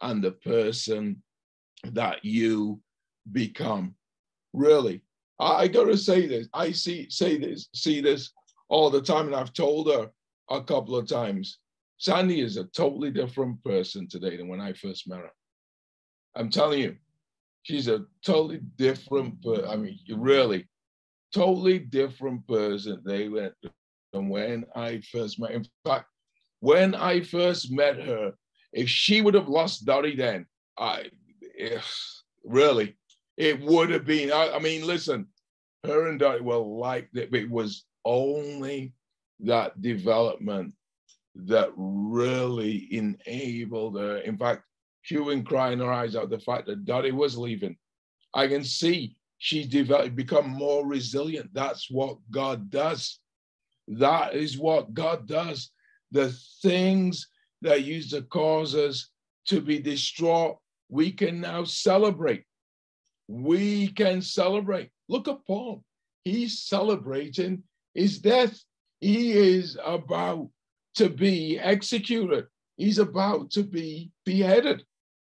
and 0.00 0.22
the 0.22 0.32
person 0.32 1.22
that 1.84 2.24
you 2.24 2.80
become. 3.32 3.94
Really, 4.52 5.02
I 5.38 5.68
gotta 5.68 5.96
say 5.96 6.26
this. 6.26 6.48
I 6.54 6.72
see 6.72 7.08
say 7.10 7.36
this, 7.38 7.68
see 7.74 8.00
this 8.00 8.32
all 8.68 8.90
the 8.90 9.02
time, 9.02 9.26
and 9.26 9.36
I've 9.36 9.52
told 9.52 9.88
her 9.88 10.10
a 10.50 10.62
couple 10.62 10.96
of 10.96 11.06
times. 11.06 11.58
Sandy 11.98 12.40
is 12.40 12.56
a 12.56 12.64
totally 12.64 13.10
different 13.10 13.62
person 13.64 14.08
today 14.08 14.36
than 14.36 14.48
when 14.48 14.60
I 14.60 14.72
first 14.72 15.08
met 15.08 15.18
her. 15.18 15.32
I'm 16.36 16.48
telling 16.48 16.80
you, 16.80 16.96
she's 17.62 17.88
a 17.88 18.04
totally 18.24 18.60
different, 18.76 19.44
I 19.68 19.74
mean, 19.76 19.98
really, 20.16 20.68
totally 21.34 21.80
different 21.80 22.46
person 22.46 23.02
they 23.04 23.28
went 23.28 23.52
than 24.12 24.28
when 24.28 24.64
I 24.76 25.00
first 25.12 25.40
met. 25.40 25.50
In 25.50 25.66
fact, 25.84 26.06
when 26.60 26.94
I 26.94 27.20
first 27.20 27.72
met 27.72 28.00
her, 28.00 28.32
if 28.72 28.88
she 28.88 29.20
would 29.20 29.34
have 29.34 29.48
lost 29.48 29.84
Dottie 29.84 30.16
then, 30.16 30.46
I 30.78 31.06
really, 32.44 32.96
it 33.36 33.60
would 33.60 33.90
have 33.90 34.04
been. 34.04 34.30
I, 34.32 34.52
I 34.52 34.58
mean, 34.60 34.86
listen, 34.86 35.26
her 35.84 36.08
and 36.08 36.18
Dottie 36.18 36.42
were 36.42 36.56
like 36.56 37.08
that. 37.12 37.34
It 37.34 37.50
was 37.50 37.84
only 38.04 38.92
that 39.40 39.80
development 39.80 40.74
that 41.34 41.70
really 41.76 42.88
enabled 42.90 43.98
her. 43.98 44.18
In 44.18 44.36
fact, 44.36 44.62
she 45.02 45.18
was 45.18 45.40
crying 45.44 45.78
her 45.78 45.92
eyes 45.92 46.16
out 46.16 46.30
the 46.30 46.38
fact 46.38 46.66
that 46.66 46.84
daddy 46.84 47.12
was 47.12 47.38
leaving. 47.38 47.76
I 48.34 48.48
can 48.48 48.64
see 48.64 49.16
she's 49.38 49.66
developed, 49.66 50.16
become 50.16 50.48
more 50.48 50.86
resilient. 50.86 51.50
That's 51.54 51.90
what 51.90 52.18
God 52.30 52.70
does. 52.70 53.20
That 53.86 54.34
is 54.34 54.58
what 54.58 54.92
God 54.92 55.26
does. 55.26 55.70
The 56.10 56.36
things 56.62 57.28
that 57.62 57.84
used 57.84 58.10
to 58.10 58.22
cause 58.22 58.74
us 58.74 59.08
to 59.46 59.60
be 59.60 59.78
distraught, 59.78 60.58
we 60.88 61.10
can 61.12 61.40
now 61.40 61.64
celebrate. 61.64 62.44
We 63.28 63.88
can 63.88 64.20
celebrate. 64.20 64.90
Look 65.08 65.28
at 65.28 65.46
Paul. 65.46 65.84
He's 66.24 66.60
celebrating 66.60 67.62
his 67.94 68.18
death. 68.18 68.58
He 69.00 69.32
is 69.32 69.78
about 69.82 70.50
to 70.98 71.08
be 71.08 71.58
executed. 71.58 72.46
He's 72.76 72.98
about 72.98 73.50
to 73.52 73.62
be 73.62 74.10
beheaded. 74.24 74.84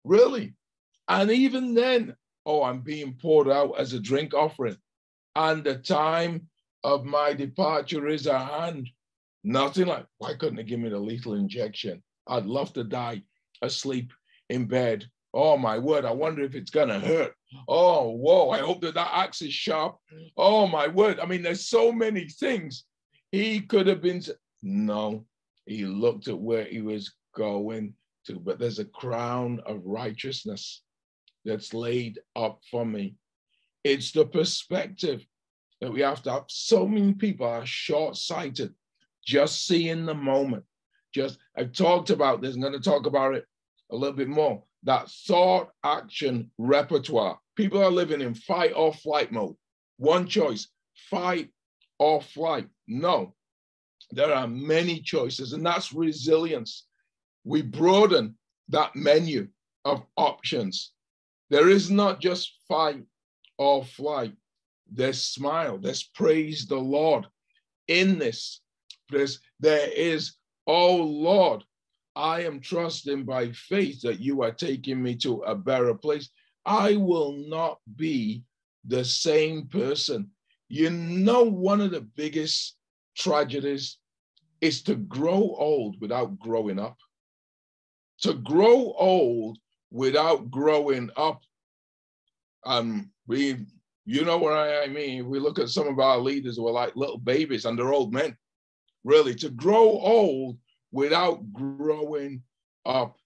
Really. 0.04 0.54
And 1.08 1.32
even 1.32 1.74
then, 1.74 2.16
oh, 2.46 2.64
I'm 2.64 2.82
being 2.82 3.18
poured 3.20 3.50
out 3.50 3.80
as 3.80 3.94
a 3.94 4.00
drink 4.00 4.34
offering. 4.34 4.78
And 5.36 5.64
the 5.64 5.76
time 5.76 6.48
of 6.84 7.06
my 7.06 7.34
departure 7.34 8.08
is 8.08 8.28
at 8.28 8.46
hand. 8.46 8.90
Nothing 9.44 9.88
like, 9.88 10.06
why 10.18 10.36
couldn't 10.36 10.58
they 10.58 10.64
give 10.64 10.80
me 10.80 10.90
the 10.90 11.00
lethal 11.00 11.34
injection? 11.34 12.04
I'd 12.28 12.46
love 12.46 12.74
to 12.74 12.84
die 12.84 13.24
asleep 13.62 14.14
in 14.50 14.66
bed. 14.66 15.06
Oh 15.34 15.58
my 15.58 15.80
word, 15.80 16.06
I 16.06 16.12
wonder 16.12 16.44
if 16.44 16.56
it's 16.56 16.72
gonna 16.72 17.00
hurt. 17.00 17.34
Oh, 17.68 18.10
whoa, 18.10 18.50
I 18.50 18.60
hope 18.60 18.82
that 18.82 18.96
that 18.96 19.12
axe 19.14 19.42
is 19.42 19.54
sharp. 19.54 19.98
Oh 20.38 20.68
my 20.68 20.88
word. 20.88 21.20
I 21.20 21.26
mean, 21.26 21.42
there's 21.42 21.68
so 21.68 21.92
many 21.92 22.28
things. 22.28 22.84
He 23.32 23.62
could 23.62 23.88
have 23.88 24.02
been, 24.02 24.22
no, 24.62 25.26
he 25.66 25.86
looked 25.86 26.28
at 26.28 26.40
where 26.40 26.66
he 26.66 26.82
was 26.82 27.14
going 27.36 27.94
to, 28.26 28.40
but 28.40 28.60
there's 28.60 28.80
a 28.80 28.86
crown 28.86 29.62
of 29.66 29.86
righteousness 29.86 30.82
that's 31.46 31.74
laid 31.74 32.20
up 32.36 32.62
for 32.70 32.86
me. 32.86 33.16
It's 33.84 34.12
the 34.12 34.26
perspective 34.26 35.26
that 35.80 35.92
we 35.92 36.02
have 36.02 36.22
to 36.24 36.32
have. 36.32 36.44
So 36.48 36.88
many 36.88 37.14
people 37.14 37.48
are 37.48 37.66
short 37.66 38.16
sighted, 38.16 38.74
just 39.26 39.66
seeing 39.66 40.06
the 40.06 40.14
moment. 40.14 40.64
Just, 41.14 41.40
I've 41.58 41.74
talked 41.74 42.10
about 42.10 42.42
this, 42.42 42.56
I'm 42.56 42.62
going 42.62 42.74
to 42.74 42.80
talk 42.80 43.06
about 43.06 43.36
it 43.36 43.46
a 43.92 43.96
little 43.96 44.16
bit 44.16 44.30
more. 44.30 44.64
That 44.84 45.10
thought 45.10 45.70
action 45.84 46.50
repertoire. 46.58 47.40
People 47.56 47.84
are 47.84 47.92
living 47.92 48.22
in 48.22 48.34
fight 48.34 48.74
or 48.76 48.94
flight 48.94 49.32
mode. 49.32 49.56
One 49.98 50.28
choice 50.28 50.68
fight 51.10 51.50
or 52.00 52.22
flight. 52.22 52.68
No, 52.88 53.36
there 54.12 54.34
are 54.34 54.48
many 54.48 55.00
choices, 55.00 55.54
and 55.54 55.66
that's 55.66 55.94
resilience. 55.94 56.86
We 57.44 57.62
broaden 57.62 58.36
that 58.70 58.96
menu 58.96 59.48
of 59.86 60.04
options. 60.18 60.92
There 61.50 61.70
is 61.70 61.90
not 61.90 62.22
just 62.22 62.54
fight 62.68 63.04
or 63.58 63.84
flight. 63.84 64.34
There's 64.92 65.22
smile. 65.22 65.78
There's 65.78 66.04
praise 66.04 66.66
the 66.66 66.78
Lord. 66.78 67.28
In 67.88 68.20
this, 68.20 68.62
there's, 69.10 69.40
there 69.60 69.90
is, 69.90 70.36
oh 70.68 70.98
Lord, 70.98 71.64
I 72.16 72.44
am 72.44 72.60
trusting 72.60 73.24
by 73.24 73.52
faith 73.52 74.02
that 74.02 74.20
you 74.20 74.44
are 74.44 74.52
taking 74.52 75.02
me 75.02 75.16
to 75.18 75.42
a 75.44 75.56
better 75.56 75.94
place. 75.94 76.30
I 76.66 76.96
will 76.96 77.34
not 77.48 77.80
be 77.96 78.44
the 78.86 79.06
same 79.06 79.68
person. 79.68 80.30
You 80.70 80.90
know, 80.90 81.44
one 81.44 81.82
of 81.82 81.92
the 81.92 82.02
biggest 82.02 82.78
tragedies 83.18 83.98
is 84.62 84.84
to 84.84 84.96
grow 84.96 85.56
old 85.58 86.00
without 86.00 86.40
growing 86.40 86.80
up. 86.80 86.98
To 88.22 88.36
grow 88.36 88.94
old 88.98 89.58
without 89.90 90.50
growing 90.52 91.10
up. 91.18 91.42
Um, 92.64 93.10
we, 93.28 93.66
you 94.06 94.24
know 94.24 94.38
what 94.38 94.54
I 94.54 94.88
mean? 94.88 95.28
We 95.28 95.40
look 95.40 95.58
at 95.58 95.70
some 95.70 95.88
of 95.88 96.00
our 96.00 96.20
leaders 96.20 96.58
who 96.58 96.68
are 96.68 96.74
like 96.74 96.96
little 96.96 97.18
babies 97.18 97.66
and 97.66 97.78
they're 97.78 97.94
old 97.94 98.14
men. 98.14 98.38
Really, 99.04 99.34
to 99.36 99.50
grow 99.50 100.00
old 100.00 100.60
without 100.92 101.52
growing 101.52 102.44
up. 102.86 103.18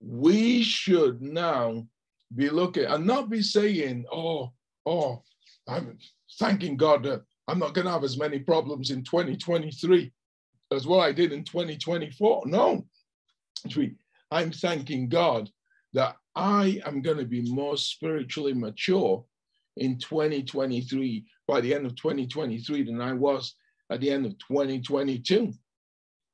We 0.00 0.62
should 0.62 1.20
now 1.20 1.86
be 2.34 2.48
looking 2.48 2.84
and 2.84 3.06
not 3.06 3.28
be 3.28 3.42
saying, 3.42 4.06
oh, 4.10 4.52
oh, 4.86 5.22
I'm 5.66 5.98
thanking 6.38 6.76
God 6.78 7.02
that 7.04 7.22
I'm 7.46 7.58
not 7.58 7.74
going 7.74 7.86
to 7.86 7.90
have 7.90 8.04
as 8.04 8.16
many 8.16 8.38
problems 8.38 8.90
in 8.90 9.04
2023 9.04 10.12
as 10.72 10.86
what 10.86 11.00
I 11.00 11.12
did 11.12 11.32
in 11.32 11.44
2024. 11.44 12.42
No, 12.46 12.86
I'm 14.30 14.52
thanking 14.52 15.08
God 15.08 15.50
that 15.94 16.16
I 16.34 16.80
am 16.84 17.02
going 17.02 17.18
to 17.18 17.24
be 17.24 17.50
more 17.50 17.76
spiritually 17.76 18.52
mature 18.52 19.24
in 19.76 19.98
2023 19.98 21.24
by 21.46 21.60
the 21.60 21.74
end 21.74 21.86
of 21.86 21.96
2023 21.96 22.82
than 22.84 23.00
I 23.00 23.12
was 23.12 23.54
at 23.90 24.00
the 24.00 24.10
end 24.10 24.26
of 24.26 24.38
2022. 24.38 25.52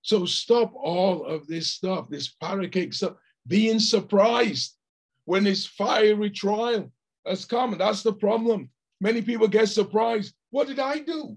So 0.02 0.26
stop 0.26 0.72
all 0.74 1.24
of 1.24 1.46
this 1.46 1.70
stuff, 1.70 2.08
this 2.10 2.34
paracake 2.42 2.92
stuff, 2.92 3.14
being 3.46 3.78
surprised 3.78 4.76
when 5.24 5.44
this 5.44 5.66
fiery 5.66 6.30
trial 6.30 6.90
has 7.26 7.44
come. 7.44 7.76
That's 7.78 8.02
the 8.02 8.12
problem. 8.12 8.70
Many 9.00 9.22
people 9.22 9.48
get 9.48 9.68
surprised. 9.68 10.34
What 10.50 10.66
did 10.66 10.78
I 10.78 10.98
do? 10.98 11.36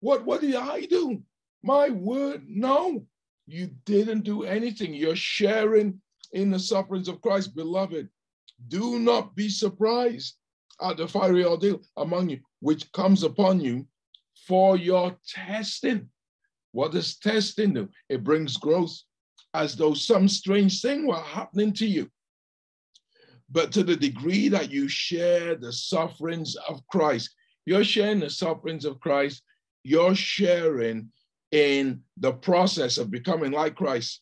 What, 0.00 0.24
what 0.24 0.40
did 0.40 0.54
I 0.54 0.82
do? 0.82 1.22
My 1.62 1.90
word, 1.90 2.44
no, 2.48 3.06
you 3.46 3.70
didn't 3.84 4.22
do 4.22 4.44
anything. 4.44 4.94
You're 4.94 5.16
sharing 5.16 6.00
in 6.32 6.50
the 6.50 6.58
sufferings 6.58 7.08
of 7.08 7.20
Christ, 7.20 7.54
beloved. 7.54 8.08
Do 8.68 8.98
not 8.98 9.34
be 9.34 9.48
surprised 9.48 10.34
at 10.80 10.96
the 10.96 11.08
fiery 11.08 11.44
ordeal 11.44 11.80
among 11.96 12.28
you, 12.30 12.40
which 12.60 12.90
comes 12.92 13.22
upon 13.22 13.60
you 13.60 13.86
for 14.46 14.76
your 14.76 15.16
testing. 15.26 16.08
What 16.72 16.92
does 16.92 17.16
testing 17.16 17.74
do? 17.74 17.88
It 18.08 18.24
brings 18.24 18.56
growth 18.56 18.96
as 19.54 19.76
though 19.76 19.94
some 19.94 20.28
strange 20.28 20.80
thing 20.80 21.06
were 21.06 21.20
happening 21.20 21.72
to 21.74 21.86
you. 21.86 22.10
But 23.50 23.72
to 23.72 23.82
the 23.82 23.96
degree 23.96 24.48
that 24.48 24.70
you 24.70 24.88
share 24.88 25.54
the 25.54 25.72
sufferings 25.72 26.54
of 26.68 26.86
Christ, 26.88 27.30
you're 27.64 27.84
sharing 27.84 28.20
the 28.20 28.30
sufferings 28.30 28.84
of 28.84 29.00
Christ, 29.00 29.42
you're 29.82 30.14
sharing 30.14 31.10
in 31.50 32.02
the 32.16 32.32
process 32.32 32.98
of 32.98 33.10
becoming 33.10 33.52
like 33.52 33.74
Christ. 33.74 34.20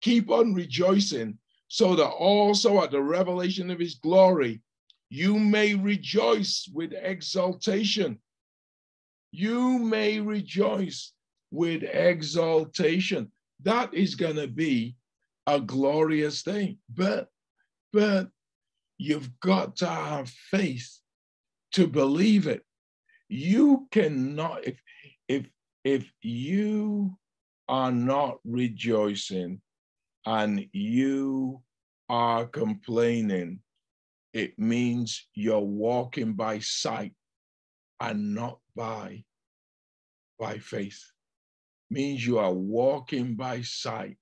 Keep 0.00 0.30
on 0.30 0.54
rejoicing 0.54 1.38
so 1.68 1.96
that 1.96 2.08
also 2.08 2.82
at 2.82 2.90
the 2.90 3.00
revelation 3.00 3.70
of 3.70 3.78
his 3.78 3.94
glory, 3.94 4.60
you 5.08 5.38
may 5.38 5.74
rejoice 5.74 6.68
with 6.72 6.92
exaltation. 6.92 8.18
You 9.30 9.78
may 9.78 10.20
rejoice 10.20 11.12
with 11.50 11.82
exaltation. 11.82 13.30
That 13.62 13.94
is 13.94 14.14
going 14.14 14.36
to 14.36 14.48
be 14.48 14.96
a 15.46 15.60
glorious 15.60 16.42
thing. 16.42 16.78
But, 16.94 17.28
but 17.92 18.28
you've 18.98 19.38
got 19.40 19.76
to 19.76 19.86
have 19.86 20.28
faith 20.28 20.98
to 21.72 21.86
believe 21.86 22.46
it. 22.46 22.62
You 23.28 23.88
cannot, 23.90 24.66
if, 24.66 24.80
if, 25.84 26.10
you 26.22 27.16
are 27.68 27.92
not 27.92 28.38
rejoicing 28.44 29.60
and 30.26 30.66
you 30.72 31.62
are 32.08 32.46
complaining, 32.46 33.60
it 34.32 34.58
means 34.58 35.28
you're 35.34 35.60
walking 35.60 36.34
by 36.34 36.58
sight 36.58 37.14
and 38.00 38.34
not 38.34 38.58
by 38.74 39.24
by 40.38 40.58
faith 40.58 41.00
means 41.92 42.26
you 42.26 42.38
are 42.38 42.52
walking 42.52 43.34
by 43.34 43.60
sight 43.60 44.16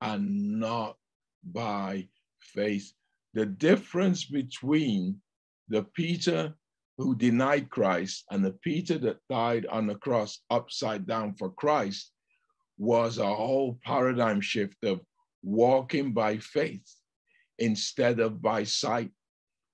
and 0.00 0.58
not 0.58 0.96
by 1.44 2.08
faith. 2.40 2.92
The 3.34 3.46
difference 3.46 4.24
between 4.24 5.20
the 5.68 5.82
Peter 5.82 6.54
who 6.98 7.14
denied 7.14 7.70
Christ 7.70 8.24
and 8.30 8.44
the 8.44 8.52
Peter 8.52 8.98
that 8.98 9.20
died 9.30 9.66
on 9.66 9.86
the 9.86 9.94
cross 9.94 10.40
upside 10.50 11.06
down 11.06 11.34
for 11.34 11.50
Christ 11.50 12.12
was 12.76 13.18
a 13.18 13.34
whole 13.34 13.78
paradigm 13.84 14.40
shift 14.40 14.84
of 14.84 15.00
walking 15.42 16.12
by 16.12 16.38
faith 16.38 16.94
instead 17.58 18.20
of 18.20 18.42
by 18.42 18.64
sight, 18.64 19.10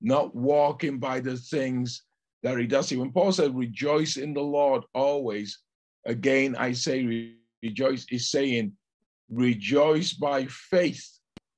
not 0.01 0.35
walking 0.35 0.99
by 0.99 1.21
the 1.21 1.37
things 1.37 2.03
that 2.43 2.59
he 2.59 2.67
does. 2.67 2.89
See, 2.89 2.97
when 2.97 3.13
Paul 3.13 3.33
said, 3.33 3.57
rejoice 3.57 4.17
in 4.17 4.35
the 4.35 4.43
Lord 4.43 4.85
always, 4.95 5.59
Again, 6.07 6.55
I 6.57 6.73
say 6.73 7.35
rejoice 7.63 8.07
is 8.11 8.31
saying 8.31 8.73
rejoice 9.31 10.13
by 10.13 10.47
faith 10.47 11.09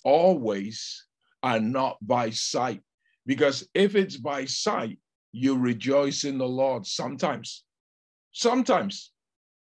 always 0.05 1.05
and 1.42 1.72
not 1.72 1.98
by 2.00 2.31
sight. 2.31 2.81
Because 3.26 3.68
if 3.74 3.96
it's 3.96 4.16
by 4.16 4.44
sight, 4.44 4.98
you 5.37 5.55
rejoice 5.55 6.25
in 6.25 6.38
the 6.38 6.49
Lord 6.49 6.87
sometimes. 6.87 7.62
Sometimes. 8.33 9.12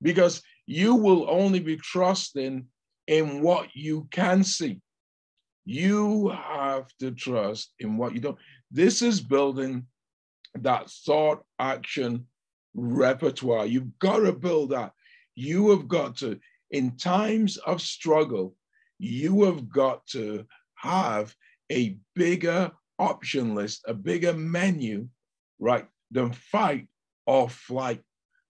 Because 0.02 0.42
you 0.66 0.96
will 0.96 1.30
only 1.30 1.60
be 1.60 1.76
trusting 1.76 2.66
in 3.08 3.42
what 3.42 3.68
you 3.74 4.08
can 4.12 4.46
see. 4.46 4.80
You 5.66 6.30
have 6.30 6.88
to 7.02 7.12
trust 7.12 7.74
in 7.80 7.98
what 7.98 8.14
you 8.14 8.22
don't. 8.22 8.38
This 8.72 9.02
is 9.02 9.20
building 9.20 9.86
that 10.56 10.90
thought 10.90 11.44
action 11.60 12.28
repertoire. 12.74 13.66
You've 13.66 14.00
got 14.00 14.20
to 14.20 14.32
build 14.32 14.70
that. 14.70 14.94
You 15.36 15.72
have 15.72 15.90
got 15.90 16.16
to, 16.18 16.40
in 16.72 16.96
times 16.96 17.58
of 17.58 17.82
struggle, 17.82 18.56
you 19.00 19.44
have 19.44 19.70
got 19.70 20.08
to 20.08 20.46
have 20.76 21.36
a 21.70 21.98
bigger 22.16 22.72
option 23.00 23.54
list, 23.54 23.84
a 23.86 23.94
bigger 23.94 24.34
menu, 24.34 25.10
right, 25.60 25.86
than 26.12 26.32
fight 26.32 26.88
or 27.26 27.50
flight. 27.50 28.02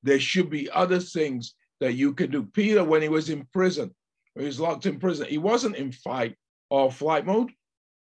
There 0.03 0.19
should 0.19 0.49
be 0.49 0.69
other 0.69 0.99
things 0.99 1.55
that 1.79 1.93
you 1.93 2.13
can 2.13 2.31
do. 2.31 2.43
Peter, 2.43 2.83
when 2.83 3.01
he 3.01 3.09
was 3.09 3.29
in 3.29 3.47
prison, 3.53 3.93
he 4.37 4.45
was 4.45 4.59
locked 4.59 4.85
in 4.85 4.99
prison, 4.99 5.27
he 5.27 5.37
wasn't 5.37 5.75
in 5.75 5.91
fight 5.91 6.35
or 6.69 6.91
flight 6.91 7.25
mode. 7.25 7.51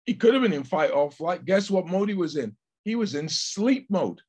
He 0.05 0.13
could 0.13 0.33
have 0.33 0.43
been 0.43 0.53
in 0.53 0.63
fight 0.63 0.91
or 0.91 1.09
flight. 1.09 1.45
Guess 1.45 1.71
what 1.71 1.87
mode 1.87 2.09
he 2.09 2.15
was 2.15 2.35
in? 2.35 2.55
He 2.83 2.95
was 2.95 3.15
in 3.15 3.27
sleep 3.27 3.87
mode. 3.89 4.21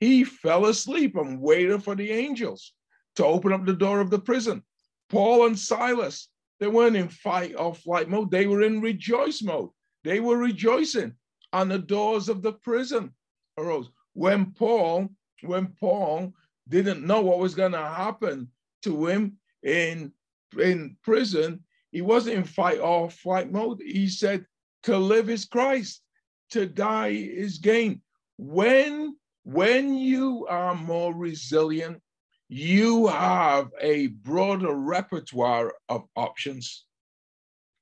He 0.00 0.24
fell 0.24 0.66
asleep 0.66 1.16
and 1.16 1.40
waited 1.40 1.84
for 1.84 1.94
the 1.94 2.10
angels 2.10 2.72
to 3.16 3.24
open 3.24 3.52
up 3.52 3.64
the 3.64 3.72
door 3.72 4.00
of 4.00 4.10
the 4.10 4.18
prison. 4.18 4.62
Paul 5.10 5.46
and 5.46 5.56
Silas, 5.56 6.28
they 6.58 6.66
weren't 6.66 6.96
in 6.96 7.08
fight 7.08 7.54
or 7.56 7.74
flight 7.74 8.08
mode. 8.08 8.30
They 8.30 8.46
were 8.46 8.62
in 8.62 8.80
rejoice 8.80 9.42
mode. 9.42 9.70
They 10.02 10.18
were 10.18 10.38
rejoicing 10.38 11.14
and 11.52 11.70
the 11.70 11.78
doors 11.78 12.28
of 12.28 12.42
the 12.42 12.52
prison 12.52 13.12
arose. 13.58 13.90
When 14.14 14.52
Paul, 14.52 15.08
when 15.42 15.68
Paul 15.80 16.34
didn't 16.68 17.06
know 17.06 17.20
what 17.22 17.38
was 17.38 17.54
going 17.54 17.72
to 17.72 17.78
happen 17.78 18.48
to 18.82 19.06
him 19.06 19.38
in, 19.62 20.12
in 20.58 20.96
prison, 21.02 21.64
he 21.90 22.02
wasn't 22.02 22.36
in 22.36 22.44
fight 22.44 22.80
or 22.80 23.10
flight 23.10 23.50
mode. 23.50 23.80
He 23.84 24.08
said, 24.08 24.46
to 24.84 24.96
live 24.96 25.30
is 25.30 25.44
Christ, 25.44 26.02
to 26.50 26.66
die 26.66 27.08
is 27.08 27.58
gain. 27.58 28.02
When, 28.38 29.16
when 29.44 29.94
you 29.94 30.46
are 30.48 30.74
more 30.74 31.14
resilient, 31.14 32.00
you 32.48 33.06
have 33.06 33.70
a 33.80 34.08
broader 34.08 34.74
repertoire 34.74 35.72
of 35.88 36.04
options. 36.16 36.84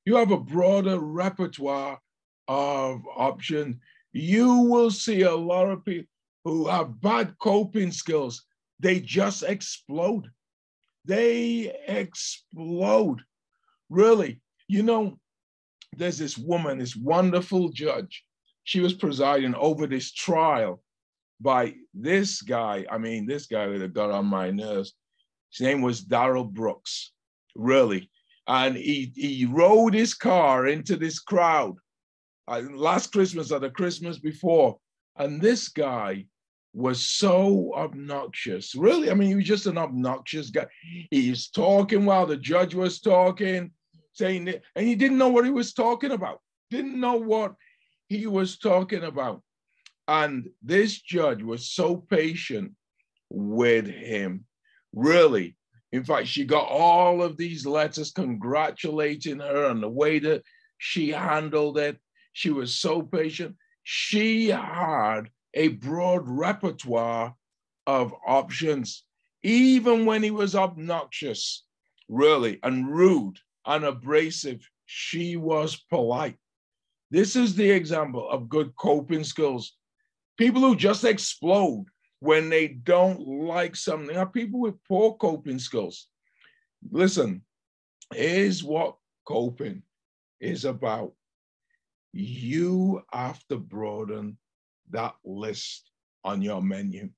You 0.05 0.17
have 0.17 0.31
a 0.31 0.39
broader 0.39 0.99
repertoire 0.99 1.99
of 2.47 3.03
options. 3.17 3.77
You 4.13 4.61
will 4.63 4.91
see 4.91 5.23
a 5.23 5.35
lot 5.35 5.71
of 5.71 5.85
people 5.85 6.10
who 6.45 6.69
have 6.69 7.01
bad 7.01 7.35
coping 7.41 7.93
skills. 7.93 8.45
They 8.79 9.01
just 9.01 9.43
explode. 9.43 10.31
They 11.05 11.75
explode 11.87 13.21
Really, 13.91 14.41
you 14.69 14.85
know, 14.85 15.19
there's 15.97 16.17
this 16.17 16.39
woman, 16.39 16.79
this 16.79 16.95
wonderful 16.95 17.71
judge. 17.71 18.25
She 18.63 18.79
was 18.79 18.95
presiding 18.95 19.57
over 19.57 19.89
this 19.89 20.13
trial 20.13 20.81
by 21.41 21.75
this 21.93 22.41
guy. 22.41 22.87
I 22.89 22.99
mean, 22.99 23.27
this 23.27 23.47
guy 23.47 23.67
that 23.67 23.93
got 23.93 24.13
on 24.13 24.27
my 24.27 24.53
nerves. 24.53 24.95
His 25.53 25.67
name 25.67 25.83
was 25.83 26.03
Darrell 26.03 26.45
Brooks, 26.45 27.11
really. 27.57 28.09
And 28.47 28.77
he, 28.77 29.13
he 29.17 29.45
rode 29.45 29.95
his 29.95 30.15
car 30.15 30.69
into 30.69 30.97
this 30.97 31.19
crowd 31.19 31.75
uh, 32.47 32.63
last 32.71 33.11
Christmas 33.11 33.51
or 33.51 33.59
the 33.59 33.71
Christmas 33.71 34.21
before. 34.21 34.79
And 35.17 35.41
this 35.41 35.69
guy 35.69 36.27
was 36.73 37.01
so 37.01 37.73
obnoxious. 37.75 38.75
Really, 38.75 39.11
I 39.11 39.15
mean, 39.15 39.29
he 39.29 39.35
was 39.35 39.45
just 39.45 39.67
an 39.67 39.79
obnoxious 39.79 40.51
guy. 40.51 40.67
He's 41.11 41.49
talking 41.49 42.05
while 42.05 42.27
the 42.27 42.37
judge 42.37 42.75
was 42.75 43.01
talking 43.01 43.73
saying 44.13 44.53
and 44.77 44.87
he 44.87 44.95
didn't 44.95 45.19
know 45.19 45.29
what 45.29 45.45
he 45.45 45.51
was 45.51 45.73
talking 45.73 46.11
about, 46.11 46.41
didn't 46.71 46.99
know 46.99 47.17
what 47.17 47.55
he 48.09 48.27
was 48.27 48.59
talking 48.59 49.05
about. 49.05 49.43
And 50.09 50.49
this 50.63 51.01
judge 51.01 51.43
was 51.43 51.71
so 51.71 51.97
patient 51.97 52.73
with 53.31 53.87
him, 53.87 54.45
really. 54.93 55.57
In 55.93 56.05
fact, 56.05 56.29
she 56.29 56.45
got 56.45 56.69
all 56.69 57.23
of 57.23 57.37
these 57.37 57.67
letters 57.67 58.13
congratulating 58.13 59.41
her 59.41 59.67
on 59.67 59.81
the 59.81 59.89
way 59.89 60.19
that 60.21 60.43
she 60.79 61.11
handled 61.11 61.79
it. 61.79 61.99
She 62.33 62.51
was 62.51 62.75
so 62.75 63.03
patient. 63.03 63.57
She 63.83 64.49
had 64.49 65.31
a 65.55 65.69
broad 65.69 66.23
repertoire 66.27 67.35
of 67.87 68.15
options, 68.27 69.05
even 69.43 70.07
when 70.07 70.23
he 70.23 70.31
was 70.31 70.55
obnoxious, 70.55 71.65
really, 72.09 72.59
and 72.63 72.89
rude 72.89 73.39
unabrasive. 73.67 74.69
She 74.87 75.37
was 75.37 75.77
polite. 75.91 76.37
This 77.11 77.37
is 77.37 77.55
the 77.55 77.71
example 77.71 78.29
of 78.29 78.49
good 78.49 78.75
coping 78.77 79.25
skills. 79.25 79.77
People 80.37 80.63
who 80.63 80.77
just 80.77 81.05
explode 81.05 81.87
when 82.21 82.49
they 82.51 82.69
don't 82.69 83.21
like 83.21 83.75
something 83.75 84.17
are 84.17 84.27
people 84.27 84.61
with 84.61 84.83
poor 84.85 85.17
coping 85.17 85.59
skills. 85.59 86.09
Listen, 86.91 87.43
here's 88.15 88.63
what 88.63 88.97
coping 89.27 89.83
is 90.41 90.65
about. 90.65 91.13
You 92.13 93.03
have 93.13 93.47
to 93.49 93.57
broaden 93.57 94.37
that 94.91 95.15
list 95.25 95.91
on 96.25 96.43
your 96.43 96.63
menu. 96.63 97.11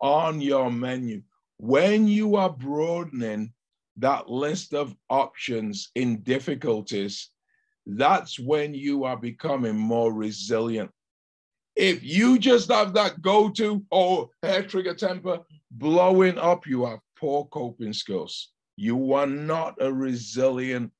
On 0.00 0.40
your 0.40 0.70
menu. 0.70 1.22
When 1.58 2.08
you 2.08 2.36
are 2.36 2.50
broadening 2.50 3.52
that 3.96 4.28
list 4.28 4.74
of 4.74 4.96
options 5.08 5.90
in 5.94 6.22
difficulties, 6.22 7.30
that's 7.86 8.38
when 8.38 8.74
you 8.74 9.04
are 9.04 9.16
becoming 9.16 9.76
more 9.76 10.12
resilient. 10.12 10.90
If 11.76 12.02
you 12.02 12.38
just 12.38 12.70
have 12.70 12.94
that 12.94 13.22
go 13.22 13.48
to, 13.50 13.84
oh, 13.92 14.30
hair 14.42 14.62
trigger 14.62 14.94
temper, 14.94 15.40
blowing 15.70 16.38
up, 16.38 16.66
you 16.66 16.84
have 16.84 16.98
poor 17.18 17.46
coping 17.46 17.92
skills. 17.92 18.50
You 18.76 19.14
are 19.14 19.26
not 19.26 19.76
a 19.80 19.92
resilient 19.92 20.92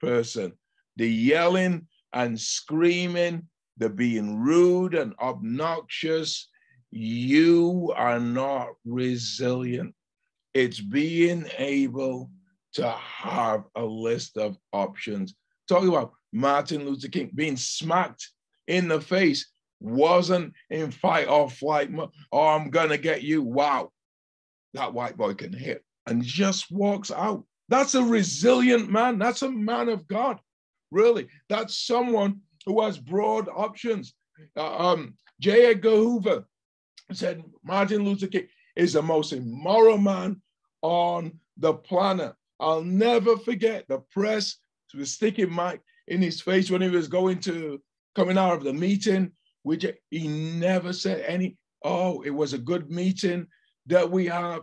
person. 0.00 0.52
The 0.96 1.08
yelling 1.08 1.86
and 2.16 2.40
screaming, 2.40 3.46
they're 3.76 3.90
being 3.90 4.38
rude 4.38 4.94
and 4.94 5.12
obnoxious, 5.20 6.48
you 6.90 7.92
are 7.94 8.18
not 8.18 8.68
resilient. 8.86 9.94
It's 10.54 10.80
being 10.80 11.46
able 11.58 12.30
to 12.72 12.88
have 12.90 13.64
a 13.74 13.84
list 13.84 14.38
of 14.38 14.56
options. 14.72 15.34
Talking 15.68 15.90
about 15.90 16.12
Martin 16.32 16.86
Luther 16.86 17.08
King 17.08 17.30
being 17.34 17.58
smacked 17.58 18.30
in 18.66 18.88
the 18.88 19.00
face 19.00 19.52
wasn't 19.78 20.54
in 20.70 20.90
fight 20.90 21.28
or 21.28 21.50
flight, 21.50 21.90
oh, 22.32 22.48
I'm 22.48 22.70
gonna 22.70 22.96
get 22.96 23.24
you. 23.24 23.42
Wow, 23.42 23.92
that 24.72 24.94
white 24.94 25.18
boy 25.18 25.34
can 25.34 25.52
hit 25.52 25.84
and 26.06 26.22
just 26.22 26.70
walks 26.70 27.10
out. 27.10 27.44
That's 27.68 27.94
a 27.94 28.02
resilient 28.02 28.90
man. 28.90 29.18
That's 29.18 29.42
a 29.42 29.50
man 29.50 29.90
of 29.90 30.08
God, 30.08 30.38
really. 30.96 31.28
That's 31.48 31.86
someone 31.86 32.40
who 32.64 32.82
has 32.82 32.98
broad 32.98 33.48
options. 33.54 34.14
Uh, 34.56 34.76
um, 34.76 35.14
J. 35.40 35.66
Edgar 35.66 35.90
Hoover 35.90 36.44
said 37.12 37.44
Martin 37.62 38.04
Luther 38.04 38.26
King 38.26 38.48
is 38.74 38.94
the 38.94 39.02
most 39.02 39.32
immoral 39.32 39.98
man 39.98 40.42
on 40.82 41.38
the 41.58 41.74
planet. 41.74 42.34
I'll 42.58 42.82
never 42.82 43.36
forget 43.36 43.86
the 43.86 43.98
press 44.10 44.56
was 44.96 45.12
sticking 45.12 45.54
mic 45.54 45.80
in 46.08 46.22
his 46.22 46.40
face 46.40 46.70
when 46.70 46.82
he 46.82 46.88
was 46.88 47.08
going 47.08 47.38
to 47.40 47.80
coming 48.14 48.38
out 48.38 48.54
of 48.54 48.64
the 48.64 48.72
meeting, 48.72 49.30
which 49.62 49.84
he 50.10 50.28
never 50.28 50.92
said 50.92 51.24
any, 51.26 51.56
oh, 51.84 52.22
it 52.22 52.30
was 52.30 52.54
a 52.54 52.58
good 52.58 52.90
meeting 52.90 53.46
that 53.86 54.10
we 54.10 54.26
have. 54.26 54.62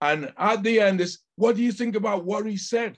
And 0.00 0.32
at 0.38 0.62
the 0.62 0.80
end 0.80 1.00
is, 1.00 1.18
what 1.36 1.56
do 1.56 1.62
you 1.62 1.72
think 1.72 1.96
about 1.96 2.24
what 2.24 2.46
he 2.46 2.56
said 2.56 2.96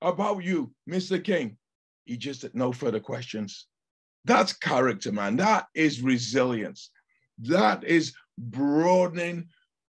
about 0.00 0.44
you, 0.44 0.72
Mr. 0.88 1.22
King? 1.22 1.56
He 2.04 2.16
just 2.16 2.40
said, 2.40 2.54
no 2.54 2.72
further 2.72 3.00
questions. 3.00 3.66
That's 4.24 4.52
character, 4.52 5.12
man. 5.12 5.36
That 5.36 5.66
is 5.74 6.00
resilience. 6.00 6.90
That 7.38 7.84
is 7.84 8.14
broadening, 8.38 9.48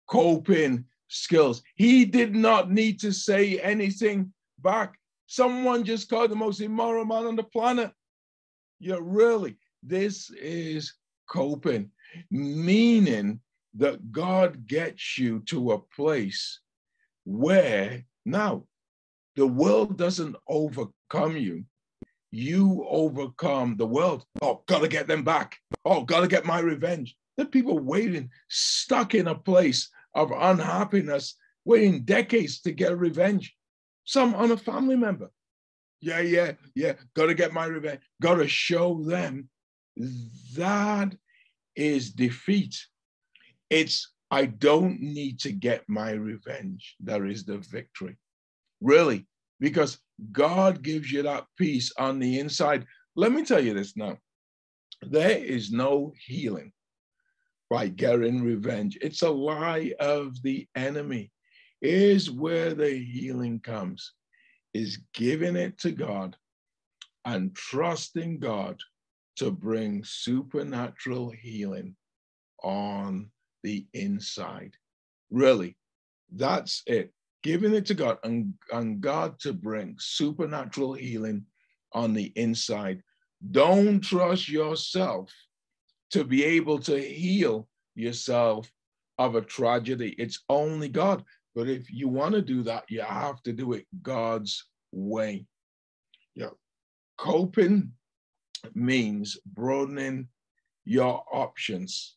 coping, 0.09 0.85
skills. 1.09 1.62
He 1.75 2.05
did 2.05 2.35
not 2.35 2.70
need 2.70 3.01
to 3.01 3.12
say 3.12 3.59
anything 3.61 4.33
back. 4.61 4.94
Someone 5.27 5.85
just 5.85 6.09
called 6.09 6.31
the 6.31 6.37
most 6.37 6.61
immoral 6.61 7.05
man 7.05 7.27
on 7.27 7.37
the 7.37 7.42
planet. 7.42 7.92
Yeah, 8.81 8.98
really, 9.01 9.57
this 9.83 10.31
is 10.31 10.94
coping, 11.29 11.90
meaning 12.31 13.40
that 13.75 14.12
God 14.12 14.66
gets 14.66 15.18
you 15.18 15.40
to 15.46 15.72
a 15.72 15.79
place 15.79 16.61
where 17.25 18.05
now 18.27 18.64
the 19.37 19.46
world 19.46 19.96
doesn't 19.96 20.37
overcome 20.48 21.37
you. 21.37 21.64
You 22.33 22.85
overcome 22.88 23.77
the 23.77 23.87
world. 23.87 24.25
Oh, 24.40 24.64
gotta 24.66 24.88
get 24.88 25.07
them 25.07 25.23
back. 25.23 25.59
Oh, 25.85 26.03
gotta 26.03 26.27
get 26.27 26.45
my 26.45 26.59
revenge. 26.59 27.16
Are 27.38 27.45
people 27.45 27.79
waiting, 27.79 28.31
stuck 28.49 29.14
in 29.14 29.29
a 29.29 29.35
place 29.35 29.90
of 30.14 30.33
unhappiness, 30.33 31.37
waiting 31.64 32.05
decades 32.05 32.61
to 32.62 32.73
get 32.73 32.99
revenge, 32.99 33.55
some 34.05 34.35
on 34.35 34.51
a 34.51 34.57
family 34.57 34.97
member. 34.97 35.31
yeah, 36.01 36.21
yeah, 36.21 36.53
yeah, 36.75 36.95
got 37.14 37.27
to 37.27 37.35
get 37.35 37.53
my 37.53 37.64
revenge, 37.66 38.01
got 38.21 38.35
to 38.35 38.49
show 38.49 39.03
them. 39.05 39.49
That 40.57 41.14
is 41.77 42.11
defeat. 42.11 42.77
It's, 43.71 44.12
I 44.31 44.47
don't 44.47 45.01
need 45.01 45.40
to 45.40 45.53
get 45.53 45.88
my 45.88 46.11
revenge. 46.12 46.97
There 47.01 47.27
is 47.27 47.45
the 47.45 47.59
victory. 47.59 48.16
Really, 48.81 49.27
because 49.61 49.99
God 50.30 50.82
gives 50.82 51.11
you 51.11 51.22
that 51.22 51.46
peace 51.56 51.92
on 51.98 52.18
the 52.18 52.38
inside. 52.38 52.87
Let 53.16 53.32
me 53.32 53.44
tell 53.44 53.62
you 53.62 53.74
this 53.74 53.96
now 53.96 54.18
there 55.02 55.38
is 55.38 55.72
no 55.72 56.12
healing 56.26 56.72
by 57.68 57.88
getting 57.88 58.42
revenge. 58.42 58.98
It's 59.00 59.22
a 59.22 59.30
lie 59.30 59.92
of 59.98 60.40
the 60.42 60.68
enemy. 60.76 61.32
Is 61.80 62.30
where 62.30 62.74
the 62.74 62.90
healing 62.90 63.58
comes, 63.58 64.12
is 64.72 65.00
giving 65.14 65.56
it 65.56 65.78
to 65.78 65.90
God 65.90 66.37
and 67.24 67.54
trusting 67.56 68.38
God 68.38 68.78
to 69.37 69.50
bring 69.50 70.04
supernatural 70.04 71.30
healing 71.30 71.96
on 72.62 73.30
the 73.64 73.87
inside. 73.94 74.76
Really, 75.30 75.76
that's 76.30 76.82
it. 76.87 77.12
Giving 77.42 77.74
it 77.74 77.87
to 77.87 77.94
God 77.94 78.18
and, 78.22 78.55
and 78.72 79.00
God 79.00 79.38
to 79.40 79.52
bring 79.52 79.96
supernatural 79.98 80.94
healing 80.94 81.44
on 81.92 82.14
the 82.14 82.33
inside. 82.37 83.02
Don't 83.50 84.00
trust 84.00 84.48
yourself 84.48 85.33
to 86.12 86.24
be 86.24 86.44
able 86.44 86.78
to 86.81 87.00
heal 87.00 87.68
yourself 87.94 88.70
of 89.18 89.35
a 89.35 89.40
tragedy. 89.40 90.14
It's 90.18 90.42
only 90.48 90.88
God. 90.88 91.24
But 91.55 91.68
if 91.68 91.90
you 91.90 92.09
want 92.09 92.35
to 92.35 92.42
do 92.42 92.62
that, 92.62 92.85
you 92.88 93.02
have 93.02 93.42
to 93.42 93.52
do 93.52 93.72
it 93.72 93.87
God's 94.02 94.64
way. 94.92 95.46
Yeah. 96.35 96.50
Coping 97.18 97.92
means 98.74 99.38
broadening 99.44 100.28
your 100.85 101.24
options, 101.33 102.16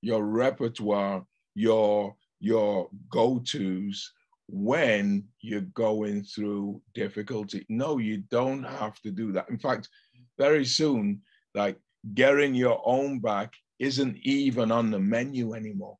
your 0.00 0.24
repertoire, 0.24 1.24
your 1.54 2.16
your 2.40 2.90
go-tos 3.08 4.12
when 4.48 5.24
you're 5.40 5.60
going 5.60 6.22
through 6.24 6.80
difficulty. 6.94 7.64
No, 7.68 7.98
you 7.98 8.18
don't 8.30 8.62
have 8.64 9.00
to 9.02 9.10
do 9.10 9.32
that. 9.32 9.48
In 9.48 9.58
fact, 9.58 9.88
very 10.38 10.64
soon, 10.64 11.22
like 11.54 11.78
getting 12.14 12.54
your 12.54 12.82
own 12.84 13.20
back 13.20 13.52
isn't 13.78 14.16
even 14.22 14.70
on 14.70 14.90
the 14.90 14.98
menu 14.98 15.54
anymore. 15.54 15.96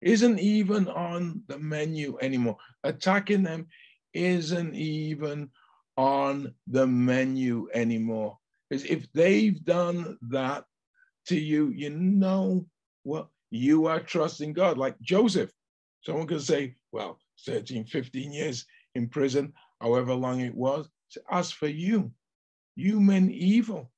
Isn't 0.00 0.40
even 0.40 0.88
on 0.88 1.42
the 1.46 1.58
menu 1.58 2.18
anymore. 2.20 2.56
Attacking 2.84 3.42
them 3.42 3.68
isn't 4.12 4.74
even 4.74 5.48
on 5.96 6.54
the 6.66 6.86
menu 6.86 7.68
anymore. 7.72 8.38
Because 8.68 8.84
if 8.84 9.10
they've 9.12 9.64
done 9.64 10.18
that 10.30 10.64
to 11.26 11.38
you, 11.38 11.68
you 11.68 11.90
know 11.90 12.66
well, 13.04 13.30
You 13.50 13.86
are 13.86 14.00
trusting 14.00 14.54
God. 14.54 14.78
Like 14.78 14.98
Joseph, 15.00 15.50
someone 16.02 16.26
could 16.26 16.42
say, 16.42 16.76
well, 16.90 17.18
13, 17.46 17.84
15 17.86 18.32
years 18.32 18.66
in 18.94 19.08
prison, 19.08 19.52
however 19.80 20.14
long 20.14 20.40
it 20.40 20.54
was. 20.54 20.88
As 21.30 21.50
for 21.50 21.68
you, 21.68 22.12
you 22.76 23.00
meant 23.00 23.30
evil 23.30 23.90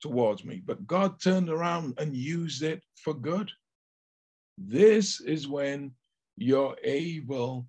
towards 0.00 0.44
me, 0.44 0.62
but 0.64 0.86
God 0.86 1.20
turned 1.20 1.48
around 1.48 1.94
and 1.98 2.14
used 2.14 2.62
it 2.62 2.82
for 2.96 3.14
good. 3.14 3.50
This 4.58 5.20
is 5.20 5.48
when 5.48 5.92
you're 6.36 6.76
able 6.82 7.66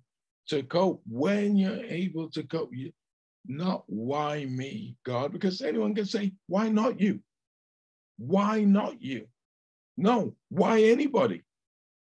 to 0.48 0.62
cope. 0.62 1.02
When 1.08 1.56
you're 1.56 1.84
able 1.84 2.28
to 2.30 2.42
cope, 2.42 2.70
you, 2.72 2.92
not 3.46 3.84
why 3.86 4.44
me, 4.46 4.96
God, 5.04 5.32
because 5.32 5.62
anyone 5.62 5.94
can 5.94 6.06
say, 6.06 6.32
why 6.46 6.68
not 6.68 7.00
you? 7.00 7.20
Why 8.18 8.64
not 8.64 9.00
you? 9.00 9.26
No, 9.96 10.34
why 10.48 10.82
anybody? 10.82 11.42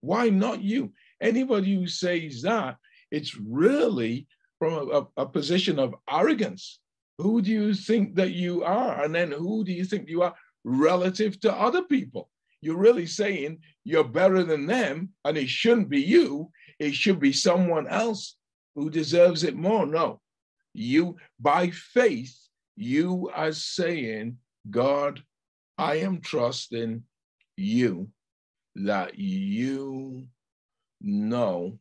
Why 0.02 0.30
not 0.30 0.62
you? 0.62 0.94
Anybody 1.22 1.76
who 1.76 1.88
says 1.88 2.42
that, 2.44 2.78
it's 3.12 3.36
really 3.38 4.28
from 4.58 4.90
a, 4.92 5.22
a, 5.22 5.26
position 5.26 5.80
of 5.80 5.96
arrogance. 6.10 6.80
Who 7.18 7.42
do 7.42 7.52
you 7.52 7.74
think 7.74 8.16
that 8.16 8.32
you 8.32 8.64
are? 8.64 9.04
And 9.04 9.16
then 9.16 9.32
who 9.32 9.64
do 9.64 9.72
you 9.72 9.84
think 9.84 10.10
you 10.10 10.22
are 10.22 10.36
relative 10.64 11.40
to 11.42 11.54
other 11.54 11.84
people? 11.84 12.30
You're 12.62 12.78
really 12.78 13.06
saying 13.06 13.60
you're 13.86 14.04
better 14.04 14.44
than 14.44 14.66
them, 14.66 15.10
and 15.24 15.38
it 15.38 15.50
shouldn't 15.50 15.90
be 15.90 16.02
you. 16.02 16.52
It 16.78 16.94
should 16.94 17.20
be 17.20 17.34
someone 17.34 17.88
else 17.88 18.36
who 18.76 18.90
deserves 18.90 19.44
it 19.44 19.56
more. 19.56 19.86
No, 19.86 20.22
you, 20.74 21.18
by 21.40 21.70
faith, 21.70 22.38
you 22.76 23.30
are 23.34 23.52
saying, 23.52 24.38
God, 24.70 25.22
I 25.78 25.96
am 25.96 26.22
trusting 26.22 27.04
you 27.58 28.10
that 28.76 29.18
you 29.18 30.28
know 31.02 31.80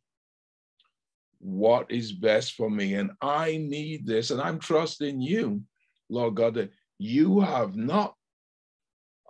what 1.40 1.90
is 1.90 2.12
best 2.12 2.54
for 2.54 2.70
me. 2.70 2.94
And 2.94 3.12
I 3.20 3.56
need 3.58 4.06
this. 4.06 4.30
And 4.30 4.40
I'm 4.40 4.58
trusting 4.58 5.20
you, 5.20 5.62
Lord 6.08 6.34
God, 6.34 6.54
that 6.54 6.72
you 6.98 7.40
have 7.40 7.76
not 7.76 8.14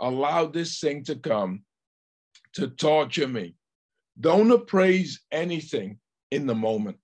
allowed 0.01 0.53
this 0.53 0.81
thing 0.81 1.05
to 1.05 1.17
come 1.17 1.63
to 2.55 2.69
torture 2.69 3.29
me. 3.29 3.55
Don't 4.21 4.51
appraise 4.51 5.21
anything 5.31 5.99
in 6.31 6.47
the 6.47 6.55
moment. 6.55 6.97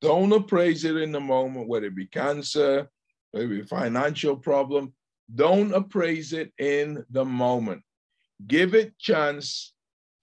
Don't 0.00 0.32
appraise 0.32 0.84
it 0.84 0.96
in 0.96 1.12
the 1.12 1.20
moment, 1.20 1.68
whether 1.68 1.86
it 1.86 1.96
be 1.96 2.06
cancer, 2.06 2.90
whether 3.30 3.46
it 3.46 3.48
be 3.48 3.62
financial 3.62 4.36
problem. 4.36 4.92
Don't 5.34 5.72
appraise 5.72 6.32
it 6.32 6.52
in 6.58 7.04
the 7.10 7.24
moment. 7.24 7.82
Give 8.46 8.74
it 8.74 8.98
chance 8.98 9.72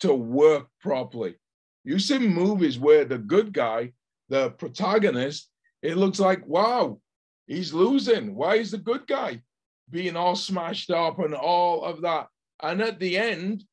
to 0.02 0.14
work 0.14 0.68
properly. 0.82 1.36
You 1.84 2.00
see 2.00 2.20
movies 2.20 2.78
where 2.78 3.06
the 3.06 3.18
good 3.18 3.54
guy, 3.54 3.94
the 4.30 4.52
protagonist, 4.52 5.50
it 5.82 5.98
looks 5.98 6.20
like, 6.20 6.46
wow, 6.46 7.00
he's 7.48 7.74
losing. 7.74 8.36
Why 8.36 8.56
is 8.56 8.72
the 8.72 8.78
good 8.78 9.08
guy 9.08 9.42
being 9.90 10.16
all 10.16 10.36
smashed 10.36 10.92
up 10.92 11.20
and 11.20 11.34
all 11.34 11.84
of 11.84 12.02
that? 12.02 12.28
And 12.62 12.82
at 12.82 13.00
the 13.00 13.18
end, 13.18 13.64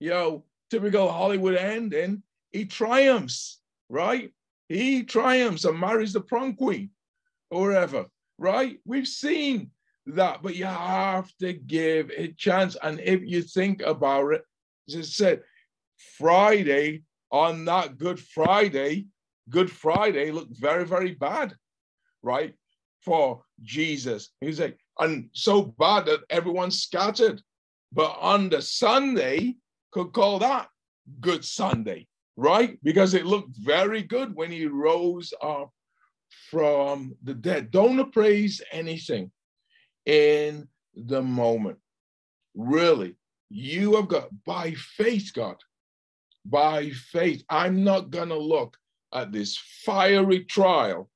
you 0.00 0.10
know, 0.10 0.44
typical 0.70 1.10
Hollywood 1.10 1.56
ending, 1.56 2.22
he 2.50 2.64
triumphs, 2.64 3.60
right? 3.88 4.32
He 4.68 5.02
triumphs 5.02 5.64
and 5.64 5.78
marries 5.78 6.14
the 6.14 6.20
prom 6.20 6.54
queen 6.54 6.90
or 7.50 7.68
whatever, 7.68 8.06
right? 8.38 8.78
We've 8.86 9.08
seen 9.08 9.70
that, 10.06 10.42
but 10.42 10.56
you 10.56 10.64
have 10.64 11.30
to 11.38 11.52
give 11.52 12.10
it 12.10 12.30
a 12.30 12.32
chance. 12.32 12.76
And 12.82 13.00
if 13.00 13.22
you 13.22 13.42
think 13.42 13.82
about 13.82 14.32
it, 14.32 14.42
as 14.88 14.96
I 14.96 15.02
said, 15.02 15.42
Friday 16.16 17.02
on 17.30 17.64
that 17.66 17.98
Good 17.98 18.20
Friday, 18.20 19.06
Good 19.50 19.70
Friday 19.70 20.30
looked 20.30 20.56
very, 20.56 20.84
very 20.84 21.14
bad, 21.14 21.54
right? 22.22 22.54
For 23.04 23.42
Jesus. 23.62 24.30
He's 24.40 24.60
like, 24.60 24.78
and 24.98 25.30
so 25.32 25.62
bad 25.62 26.06
that 26.06 26.20
everyone 26.30 26.70
scattered. 26.70 27.40
But 27.92 28.16
on 28.20 28.48
the 28.48 28.60
Sunday, 28.60 29.56
could 29.92 30.12
call 30.12 30.38
that 30.40 30.68
Good 31.20 31.44
Sunday, 31.44 32.06
right? 32.36 32.78
Because 32.82 33.14
it 33.14 33.24
looked 33.24 33.56
very 33.56 34.02
good 34.02 34.34
when 34.34 34.50
he 34.50 34.66
rose 34.66 35.32
up 35.40 35.70
from 36.50 37.16
the 37.22 37.34
dead. 37.34 37.70
Don't 37.70 37.98
appraise 37.98 38.60
anything 38.72 39.30
in 40.04 40.68
the 40.94 41.22
moment. 41.22 41.78
Really, 42.54 43.16
you 43.48 43.96
have 43.96 44.08
got 44.08 44.28
by 44.44 44.72
faith, 44.72 45.32
God, 45.34 45.56
by 46.48 46.90
faith. 46.90 47.44
I'm 47.48 47.84
not 47.84 48.10
going 48.10 48.28
to 48.30 48.38
look 48.38 48.76
at 49.12 49.32
this 49.32 49.56
fiery 49.84 50.44
trial 50.44 51.10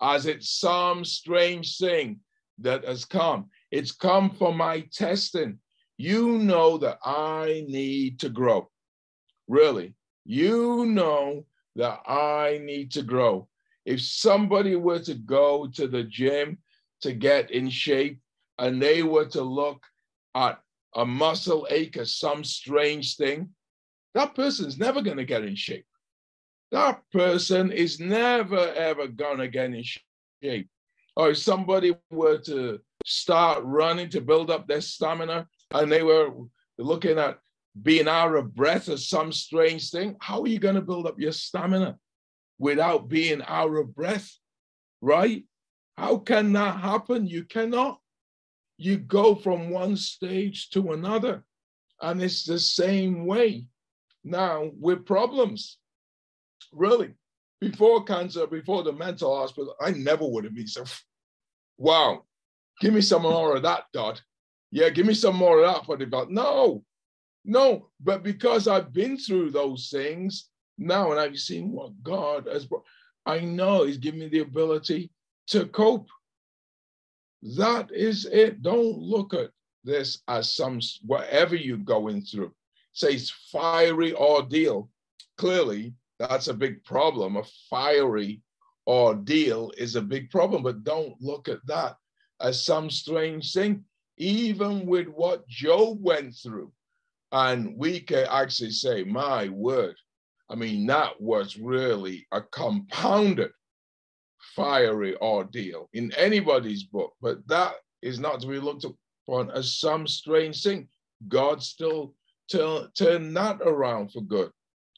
as 0.00 0.26
it's 0.26 0.50
some 0.50 1.04
strange 1.04 1.78
thing 1.78 2.20
that 2.58 2.84
has 2.84 3.04
come. 3.04 3.46
It's 3.70 3.92
come 3.92 4.30
for 4.30 4.54
my 4.54 4.80
testing. 4.92 5.58
You 5.96 6.38
know 6.38 6.78
that 6.78 6.98
I 7.04 7.64
need 7.68 8.20
to 8.20 8.28
grow. 8.28 8.70
Really, 9.48 9.94
you 10.24 10.86
know 10.86 11.44
that 11.76 12.00
I 12.06 12.60
need 12.62 12.92
to 12.92 13.02
grow. 13.02 13.48
If 13.84 14.02
somebody 14.02 14.76
were 14.76 15.00
to 15.00 15.14
go 15.14 15.66
to 15.74 15.88
the 15.88 16.04
gym 16.04 16.58
to 17.00 17.12
get 17.12 17.50
in 17.50 17.70
shape 17.70 18.20
and 18.58 18.82
they 18.82 19.02
were 19.02 19.26
to 19.26 19.42
look 19.42 19.82
at 20.34 20.60
a 20.94 21.04
muscle 21.04 21.66
ache 21.70 21.96
as 21.96 22.14
some 22.16 22.44
strange 22.44 23.16
thing, 23.16 23.48
that 24.14 24.34
person's 24.34 24.78
never 24.78 25.02
going 25.02 25.16
to 25.16 25.24
get 25.24 25.44
in 25.44 25.54
shape. 25.54 25.86
That 26.70 27.00
person 27.12 27.72
is 27.72 27.98
never, 27.98 28.58
ever 28.58 29.06
going 29.08 29.38
to 29.38 29.48
get 29.48 29.72
in 29.72 29.84
shape. 30.42 30.68
Or 31.16 31.30
if 31.30 31.38
somebody 31.38 31.96
were 32.10 32.38
to 32.38 32.80
start 33.04 33.64
running 33.64 34.08
to 34.10 34.20
build 34.20 34.50
up 34.50 34.66
their 34.66 34.80
stamina 34.80 35.46
and 35.72 35.90
they 35.90 36.02
were 36.02 36.30
looking 36.78 37.18
at 37.18 37.38
being 37.82 38.08
out 38.08 38.34
of 38.34 38.54
breath 38.54 38.88
or 38.88 38.96
some 38.96 39.32
strange 39.32 39.90
thing, 39.90 40.16
how 40.20 40.42
are 40.42 40.48
you 40.48 40.58
going 40.58 40.74
to 40.74 40.82
build 40.82 41.06
up 41.06 41.18
your 41.18 41.32
stamina 41.32 41.96
without 42.58 43.08
being 43.08 43.42
out 43.46 43.74
of 43.74 43.94
breath? 43.94 44.30
Right? 45.00 45.44
How 45.96 46.18
can 46.18 46.52
that 46.52 46.80
happen? 46.80 47.26
You 47.26 47.44
cannot. 47.44 47.98
You 48.76 48.98
go 48.98 49.34
from 49.34 49.70
one 49.70 49.96
stage 49.96 50.70
to 50.70 50.92
another, 50.92 51.42
and 52.00 52.22
it's 52.22 52.44
the 52.44 52.60
same 52.60 53.26
way 53.26 53.66
now 54.24 54.70
with 54.78 55.06
problems. 55.06 55.78
Really, 56.72 57.14
before 57.60 58.04
cancer, 58.04 58.46
before 58.46 58.82
the 58.82 58.92
mental 58.92 59.36
hospital, 59.36 59.74
I 59.80 59.90
never 59.92 60.26
would 60.26 60.44
have 60.44 60.54
been 60.54 60.66
so, 60.66 60.84
wow, 61.76 62.24
give 62.80 62.94
me 62.94 63.00
some 63.00 63.22
more 63.22 63.56
of 63.56 63.62
that, 63.62 63.84
God. 63.94 64.20
Yeah, 64.70 64.90
give 64.90 65.06
me 65.06 65.14
some 65.14 65.36
more 65.36 65.62
of 65.62 65.74
that 65.74 65.86
for 65.86 65.96
the. 65.96 66.26
No, 66.28 66.84
no, 67.44 67.88
but 68.00 68.22
because 68.22 68.68
I've 68.68 68.92
been 68.92 69.16
through 69.16 69.50
those 69.50 69.88
things 69.88 70.50
now 70.76 71.10
and 71.10 71.18
I've 71.18 71.38
seen 71.38 71.72
what 71.72 72.02
God 72.02 72.46
has 72.46 72.66
brought, 72.66 72.84
I 73.24 73.40
know 73.40 73.84
He's 73.84 73.98
given 73.98 74.20
me 74.20 74.28
the 74.28 74.40
ability 74.40 75.10
to 75.48 75.66
cope. 75.66 76.08
That 77.56 77.90
is 77.92 78.26
it. 78.26 78.62
Don't 78.62 78.98
look 78.98 79.32
at 79.32 79.50
this 79.84 80.22
as 80.28 80.52
some 80.52 80.80
whatever 81.06 81.56
you're 81.56 81.78
going 81.78 82.22
through. 82.22 82.52
Say 82.98 83.12
it's 83.12 83.30
fiery 83.52 84.12
ordeal. 84.12 84.90
Clearly, 85.36 85.94
that's 86.18 86.48
a 86.48 86.52
big 86.54 86.82
problem. 86.82 87.36
A 87.36 87.44
fiery 87.70 88.42
ordeal 88.88 89.70
is 89.78 89.94
a 89.94 90.02
big 90.02 90.30
problem, 90.30 90.64
but 90.64 90.82
don't 90.82 91.14
look 91.20 91.48
at 91.48 91.64
that 91.66 91.94
as 92.40 92.64
some 92.64 92.90
strange 92.90 93.52
thing. 93.52 93.84
Even 94.16 94.84
with 94.84 95.06
what 95.06 95.46
Job 95.46 95.98
went 96.02 96.34
through, 96.42 96.72
and 97.30 97.76
we 97.78 98.00
can 98.00 98.26
actually 98.28 98.72
say, 98.72 99.04
my 99.04 99.48
word, 99.48 99.94
I 100.50 100.56
mean, 100.56 100.84
that 100.86 101.20
was 101.20 101.56
really 101.56 102.26
a 102.32 102.40
compounded 102.40 103.52
fiery 104.56 105.16
ordeal 105.18 105.88
in 105.92 106.12
anybody's 106.16 106.82
book, 106.82 107.12
but 107.22 107.46
that 107.46 107.74
is 108.02 108.18
not 108.18 108.40
to 108.40 108.48
be 108.48 108.58
looked 108.58 108.84
upon 108.84 109.52
as 109.52 109.78
some 109.78 110.08
strange 110.08 110.64
thing. 110.64 110.88
God 111.28 111.62
still 111.62 112.16
turn, 112.50 112.88
turn 112.96 113.34
that 113.34 113.60
around 113.62 114.12
for 114.12 114.20
good. 114.20 114.50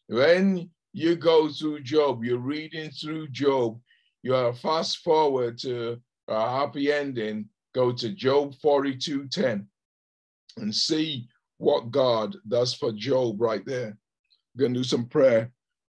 When 0.09 0.71
you 0.93 1.17
go 1.17 1.49
through 1.49 1.83
Job, 1.83 2.25
you're 2.25 2.39
reading 2.39 2.91
through 2.91 3.29
Job, 3.29 3.81
you 4.23 4.35
are 4.35 4.53
fast 4.53 4.99
forward 4.99 5.59
to 5.59 6.01
a 6.29 6.51
happy 6.51 6.93
ending, 6.93 7.49
go 7.75 7.93
to 7.93 8.11
Job 8.11 8.55
42 8.61 9.29
10 9.29 9.67
and 10.59 10.75
see 10.75 11.29
what 11.59 11.91
God 11.91 12.37
does 12.49 12.75
for 12.75 12.93
Job 12.93 13.41
right 13.41 13.65
there. 13.65 13.97
We're 14.55 14.61
going 14.61 14.75
to 14.75 14.81
do 14.81 14.85
some 14.85 15.07
prayer 15.07 15.53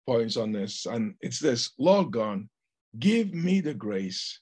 points 0.06 0.36
on 0.36 0.52
this. 0.52 0.86
And 0.86 1.14
it's 1.20 1.38
this 1.38 1.70
Lord 1.78 2.10
God, 2.12 2.48
give 2.98 3.32
me 3.32 3.60
the 3.60 3.74
grace 3.74 4.40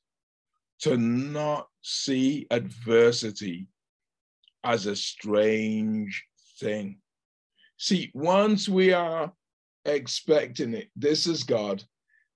to 0.81 0.97
not 0.97 1.69
see 1.83 2.47
adversity 2.51 3.69
as 4.65 4.87
a 4.87 4.97
strange 4.97 6.25
thing. 6.61 6.99
See, 7.79 8.11
once 8.15 8.69
we 8.69 8.93
are 8.93 9.33
expecting 9.85 10.75
it, 10.75 10.91
this 10.95 11.27
is 11.27 11.43
God. 11.43 11.83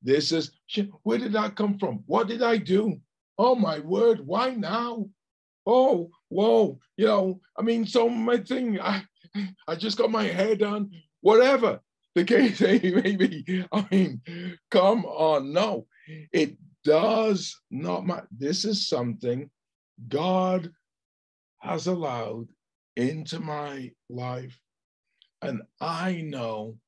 This 0.03 0.33
is, 0.33 0.51
where 1.03 1.19
did 1.19 1.33
that 1.33 1.57
come 1.57 1.79
from? 1.79 2.03
What 2.07 2.29
did 2.29 2.43
I 2.43 2.57
do? 2.57 3.01
Oh 3.39 3.55
my 3.55 3.79
word, 3.81 4.21
why 4.27 4.51
now? 4.51 5.07
Oh, 5.67 6.11
whoa, 6.29 6.79
you 6.97 7.07
know, 7.07 7.41
I 7.59 7.63
mean, 7.63 7.87
so 7.87 8.09
my 8.09 8.37
thing, 8.39 8.81
I, 8.81 9.03
I 9.67 9.77
just 9.77 9.97
got 9.97 10.11
my 10.11 10.25
hair 10.25 10.55
done, 10.57 10.91
whatever 11.21 11.81
the 12.15 12.25
case 12.25 12.61
may 12.61 13.17
be. 13.17 13.65
I 13.73 13.87
mean, 13.91 14.21
come 14.71 15.05
on, 15.07 15.53
no, 15.53 15.87
it 16.33 16.57
does 16.85 17.59
not 17.71 18.07
matter. 18.07 18.29
This 18.37 18.65
is 18.65 18.89
something 18.89 19.51
God 20.09 20.71
has 21.61 21.87
allowed 21.87 22.49
into 22.97 23.41
my 23.41 23.93
life. 24.09 24.59
And 25.43 25.63
I 25.81 26.23
know 26.23 26.79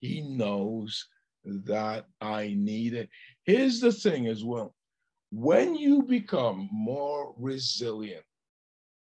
He 0.00 0.20
knows 0.22 1.06
that 1.44 2.06
I 2.20 2.54
need 2.56 2.94
it. 2.94 3.08
Here's 3.44 3.80
the 3.80 3.92
thing 3.92 4.26
as 4.26 4.44
well 4.44 4.74
when 5.30 5.76
you 5.76 6.02
become 6.02 6.68
more 6.72 7.34
resilient, 7.38 8.24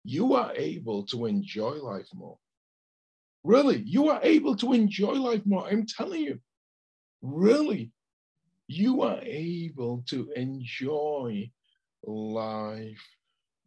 you 0.04 0.34
are 0.34 0.52
able 0.54 1.04
to 1.06 1.26
enjoy 1.26 1.72
life 1.72 2.08
more. 2.14 2.38
Really, 3.44 3.82
you 3.84 4.08
are 4.08 4.20
able 4.22 4.56
to 4.56 4.72
enjoy 4.72 5.14
life 5.14 5.42
more. 5.44 5.66
I'm 5.66 5.84
telling 5.84 6.22
you, 6.22 6.38
really, 7.22 7.90
you 8.68 9.02
are 9.02 9.18
able 9.22 10.04
to 10.08 10.30
enjoy 10.36 11.50
life 12.04 13.04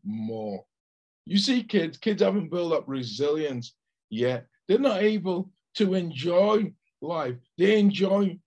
more. 0.05 0.63
You 1.25 1.37
see, 1.37 1.63
kids, 1.63 1.97
kids 1.97 2.21
haven't 2.21 2.51
built 2.51 2.73
up 2.73 2.83
resilience 2.87 3.73
yet. 4.09 4.45
They're 4.67 4.79
not 4.79 5.01
able 5.01 5.51
to 5.75 5.95
enjoy 5.95 6.73
life. 7.01 7.35
They 7.57 7.79
enjoy 7.79 8.39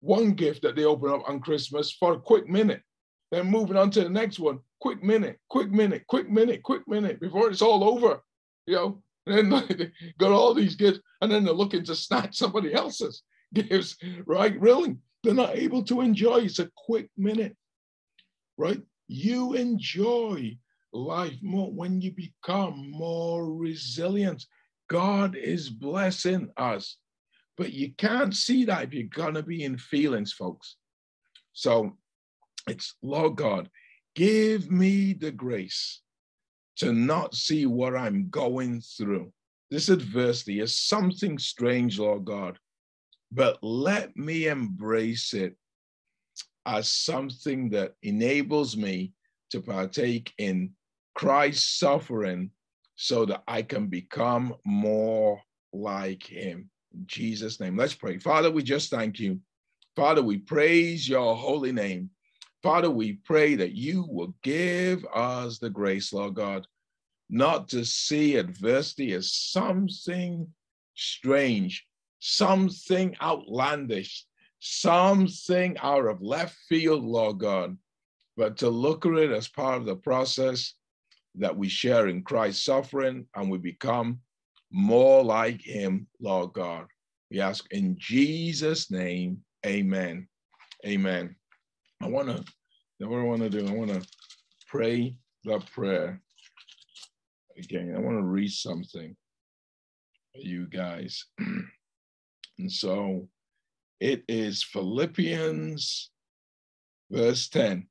one 0.00 0.32
gift 0.32 0.62
that 0.62 0.76
they 0.76 0.84
open 0.84 1.10
up 1.10 1.28
on 1.28 1.40
Christmas 1.40 1.92
for 1.92 2.14
a 2.14 2.20
quick 2.20 2.48
minute. 2.48 2.82
Then 3.30 3.50
moving 3.50 3.76
on 3.76 3.90
to 3.90 4.02
the 4.02 4.08
next 4.08 4.38
one, 4.38 4.60
quick 4.80 5.02
minute, 5.02 5.38
quick 5.48 5.70
minute, 5.70 6.06
quick 6.06 6.30
minute, 6.30 6.62
quick 6.62 6.86
minute 6.86 7.20
before 7.20 7.50
it's 7.50 7.62
all 7.62 7.84
over. 7.84 8.22
You 8.66 8.74
know, 8.74 9.02
and 9.26 9.52
then 9.52 9.64
they 9.78 9.90
got 10.18 10.32
all 10.32 10.54
these 10.54 10.76
gifts, 10.76 11.00
and 11.20 11.30
then 11.30 11.44
they're 11.44 11.52
looking 11.52 11.84
to 11.84 11.94
snatch 11.94 12.36
somebody 12.36 12.72
else's 12.72 13.22
gifts, 13.54 13.96
right? 14.24 14.58
Really, 14.60 14.96
they're 15.22 15.34
not 15.34 15.56
able 15.56 15.82
to 15.84 16.00
enjoy. 16.00 16.38
It's 16.38 16.58
a 16.58 16.70
quick 16.86 17.10
minute, 17.16 17.56
right? 18.56 18.80
You 19.08 19.54
enjoy 19.54 20.58
life 20.92 21.36
more 21.42 21.70
when 21.70 22.00
you 22.00 22.12
become 22.12 22.90
more 22.90 23.54
resilient. 23.54 24.46
God 24.88 25.36
is 25.36 25.68
blessing 25.68 26.50
us, 26.56 26.96
but 27.56 27.72
you 27.72 27.92
can't 27.98 28.34
see 28.34 28.64
that 28.64 28.84
if 28.84 28.94
you're 28.94 29.04
gonna 29.04 29.42
be 29.42 29.64
in 29.64 29.76
feelings, 29.76 30.32
folks. 30.32 30.76
So 31.52 31.96
it's 32.66 32.94
Lord 33.02 33.36
God, 33.36 33.68
give 34.14 34.70
me 34.70 35.12
the 35.12 35.30
grace 35.30 36.02
to 36.76 36.92
not 36.92 37.34
see 37.34 37.66
what 37.66 37.96
I'm 37.96 38.30
going 38.30 38.80
through. 38.80 39.32
This 39.70 39.88
adversity 39.88 40.60
is 40.60 40.74
something 40.74 41.38
strange, 41.38 41.98
Lord 41.98 42.24
God, 42.24 42.58
but 43.30 43.58
let 43.62 44.16
me 44.16 44.46
embrace 44.46 45.34
it 45.34 45.56
as 46.64 46.90
something 46.90 47.70
that 47.70 47.94
enables 48.02 48.76
me 48.76 49.12
to 49.50 49.60
partake 49.60 50.32
in 50.38 50.70
Christ's 51.18 51.80
suffering 51.80 52.52
so 52.94 53.24
that 53.24 53.42
I 53.48 53.62
can 53.62 53.88
become 53.88 54.54
more 54.64 55.42
like 55.72 56.22
him. 56.22 56.70
In 56.94 57.04
Jesus' 57.08 57.58
name, 57.58 57.76
let's 57.76 57.92
pray. 57.92 58.18
Father, 58.18 58.52
we 58.52 58.62
just 58.62 58.88
thank 58.88 59.18
you. 59.18 59.40
Father, 59.96 60.22
we 60.22 60.38
praise 60.38 61.08
your 61.08 61.34
holy 61.34 61.72
name. 61.72 62.10
Father, 62.62 62.88
we 62.88 63.14
pray 63.24 63.56
that 63.56 63.72
you 63.72 64.06
will 64.08 64.32
give 64.44 65.04
us 65.12 65.58
the 65.58 65.68
grace, 65.68 66.12
Lord 66.12 66.34
God, 66.34 66.68
not 67.28 67.66
to 67.70 67.84
see 67.84 68.36
adversity 68.36 69.12
as 69.12 69.32
something 69.32 70.46
strange, 70.94 71.84
something 72.20 73.16
outlandish, 73.20 74.24
something 74.60 75.76
out 75.78 76.06
of 76.06 76.22
left 76.22 76.56
field, 76.68 77.02
Lord 77.02 77.38
God, 77.38 77.76
but 78.36 78.58
to 78.58 78.68
look 78.68 79.04
at 79.04 79.14
it 79.14 79.32
as 79.32 79.48
part 79.48 79.78
of 79.78 79.84
the 79.84 79.96
process 79.96 80.74
that 81.38 81.56
we 81.56 81.68
share 81.68 82.08
in 82.08 82.22
Christ's 82.22 82.64
suffering 82.64 83.26
and 83.34 83.50
we 83.50 83.58
become 83.58 84.20
more 84.70 85.24
like 85.24 85.60
him, 85.62 86.06
Lord 86.20 86.52
God. 86.52 86.86
We 87.30 87.40
ask 87.40 87.66
in 87.72 87.96
Jesus' 87.98 88.90
name, 88.90 89.38
amen. 89.66 90.28
Amen. 90.86 91.36
I 92.02 92.08
want 92.08 92.28
to, 92.28 92.44
what 93.06 93.18
I 93.18 93.24
want 93.24 93.42
to 93.42 93.50
do, 93.50 93.66
I 93.66 93.72
want 93.72 93.90
to 93.90 94.06
pray 94.66 95.16
the 95.44 95.60
prayer 95.72 96.20
again. 97.56 97.94
I 97.96 98.00
want 98.00 98.18
to 98.18 98.22
read 98.22 98.50
something 98.50 99.16
for 100.32 100.40
you 100.40 100.66
guys. 100.66 101.24
and 102.58 102.70
so 102.70 103.28
it 104.00 104.22
is 104.28 104.62
Philippians 104.62 106.10
verse 107.10 107.48
10, 107.48 107.86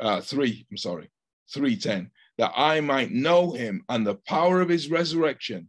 uh, 0.00 0.20
3, 0.20 0.66
I'm 0.70 0.76
sorry, 0.76 1.10
310, 1.52 2.10
that 2.40 2.52
I 2.56 2.80
might 2.80 3.12
know 3.12 3.52
him 3.52 3.84
and 3.90 4.06
the 4.06 4.14
power 4.14 4.62
of 4.62 4.70
his 4.70 4.90
resurrection 4.90 5.68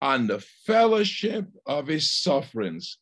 and 0.00 0.26
the 0.26 0.40
fellowship 0.64 1.46
of 1.66 1.86
his 1.86 2.10
sufferings 2.10 2.96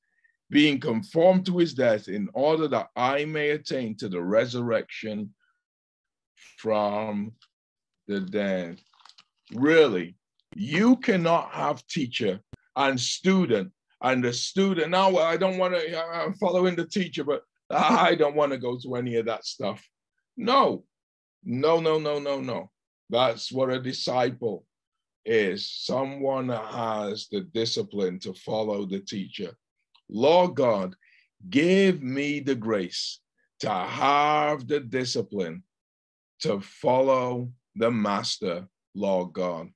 being 0.50 0.80
conformed 0.80 1.46
to 1.46 1.58
his 1.58 1.72
death, 1.72 2.08
in 2.08 2.28
order 2.34 2.66
that 2.66 2.88
I 2.96 3.24
may 3.24 3.50
attain 3.50 3.96
to 3.98 4.08
the 4.08 4.20
resurrection 4.20 5.32
from 6.58 7.32
the 8.08 8.20
dead. 8.20 8.80
Really, 9.54 10.16
you 10.56 10.96
cannot 10.96 11.50
have 11.52 11.86
teacher 11.86 12.40
and 12.74 13.00
student, 13.00 13.70
and 14.02 14.24
the 14.24 14.32
student. 14.32 14.90
Now, 14.90 15.16
I 15.16 15.36
don't 15.36 15.58
want 15.58 15.74
to. 15.74 16.04
I'm 16.12 16.34
following 16.34 16.74
the 16.74 16.86
teacher, 16.86 17.22
but 17.22 17.42
I 17.70 18.16
don't 18.16 18.34
want 18.34 18.50
to 18.50 18.58
go 18.58 18.76
to 18.78 18.96
any 18.96 19.14
of 19.14 19.26
that 19.26 19.44
stuff. 19.44 19.80
No, 20.36 20.84
no, 21.44 21.78
no, 21.78 22.00
no, 22.00 22.18
no, 22.18 22.40
no. 22.40 22.70
That's 23.10 23.52
what 23.52 23.70
a 23.70 23.80
disciple 23.80 24.64
is 25.24 25.70
someone 25.70 26.48
has 26.48 27.26
the 27.30 27.40
discipline 27.40 28.18
to 28.20 28.32
follow 28.34 28.86
the 28.86 29.00
teacher. 29.00 29.56
Lord 30.08 30.54
God, 30.54 30.94
give 31.50 32.02
me 32.02 32.40
the 32.40 32.54
grace 32.54 33.20
to 33.60 33.70
have 33.70 34.68
the 34.68 34.80
discipline 34.80 35.62
to 36.40 36.60
follow 36.60 37.50
the 37.74 37.90
master, 37.90 38.68
Lord 38.94 39.32
God. 39.32 39.68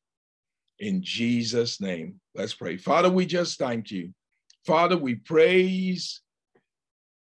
In 0.79 1.03
Jesus' 1.03 1.81
name, 1.81 2.21
let's 2.35 2.55
pray. 2.55 2.77
Father, 2.77 3.11
we 3.11 3.27
just 3.27 3.59
thank 3.59 3.91
you. 3.91 4.15
Father, 4.67 4.97
we 4.97 5.17
praise 5.17 6.21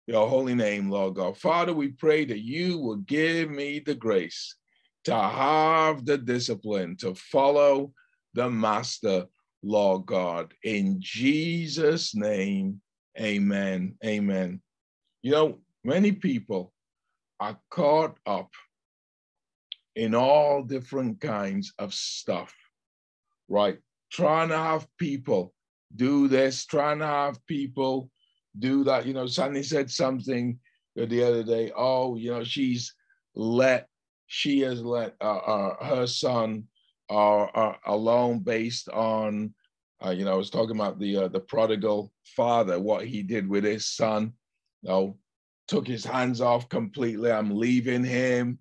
your 0.07 0.29
holy 0.29 0.55
name, 0.55 0.91
Lord 0.91 1.15
God. 1.15 1.37
Father, 1.37 1.73
we 1.73 1.89
pray 1.89 2.25
that 2.25 2.41
you 2.41 2.79
will 2.79 2.97
give 2.97 3.51
me 3.51 3.81
the 3.81 3.95
grace 3.95 4.57
to 5.07 5.15
have 5.15 6.05
the 6.05 6.19
discipline 6.19 6.97
to 6.97 7.15
follow 7.15 7.93
the 8.35 8.51
Master, 8.51 9.27
law 9.63 9.99
God. 9.99 10.53
In 10.65 10.97
Jesus' 10.99 12.13
name, 12.15 12.81
amen. 13.19 13.95
Amen. 14.05 14.61
You 15.23 15.31
know, 15.31 15.59
many 15.85 16.11
people 16.11 16.73
are 17.39 17.57
caught 17.71 18.19
up 18.27 18.51
in 19.95 20.17
all 20.17 20.65
different 20.65 21.21
kinds 21.21 21.73
of 21.79 21.95
stuff, 21.95 22.53
right? 23.49 23.79
Trying 24.11 24.49
to 24.49 24.59
have 24.59 24.89
people 24.99 25.55
do 25.95 26.27
this, 26.27 26.67
trying 26.67 26.99
to 26.99 27.07
have 27.07 27.39
people 27.47 28.11
do 28.59 28.83
that. 28.83 29.07
You 29.07 29.15
know, 29.15 29.29
Sandy 29.29 29.63
said 29.63 29.89
something 29.89 30.59
the 30.97 31.23
other 31.23 31.45
day. 31.45 31.71
Oh, 31.77 32.17
you 32.17 32.33
know, 32.33 32.43
she's 32.43 32.93
let, 33.37 33.89
she 34.27 34.61
has 34.61 34.83
let 34.83 35.15
uh, 35.21 35.37
uh, 35.37 35.85
her 35.85 36.07
son 36.07 36.65
are 37.09 37.79
alone 37.87 38.41
based 38.41 38.89
on, 38.89 39.55
uh, 40.05 40.11
you 40.11 40.25
know, 40.25 40.33
I 40.33 40.37
was 40.37 40.51
talking 40.51 40.77
about 40.77 40.99
the 40.99 41.17
uh, 41.17 41.29
the 41.29 41.41
prodigal 41.41 42.13
father, 42.25 42.81
what 42.81 43.07
he 43.07 43.23
did 43.23 43.49
with 43.49 43.65
his 43.65 43.87
son. 43.87 44.33
You 44.83 44.89
know, 44.89 45.19
took 45.69 45.87
his 45.87 46.05
hands 46.05 46.41
off 46.41 46.69
completely. 46.69 47.31
I'm 47.31 47.57
leaving 47.57 48.05
him. 48.05 48.59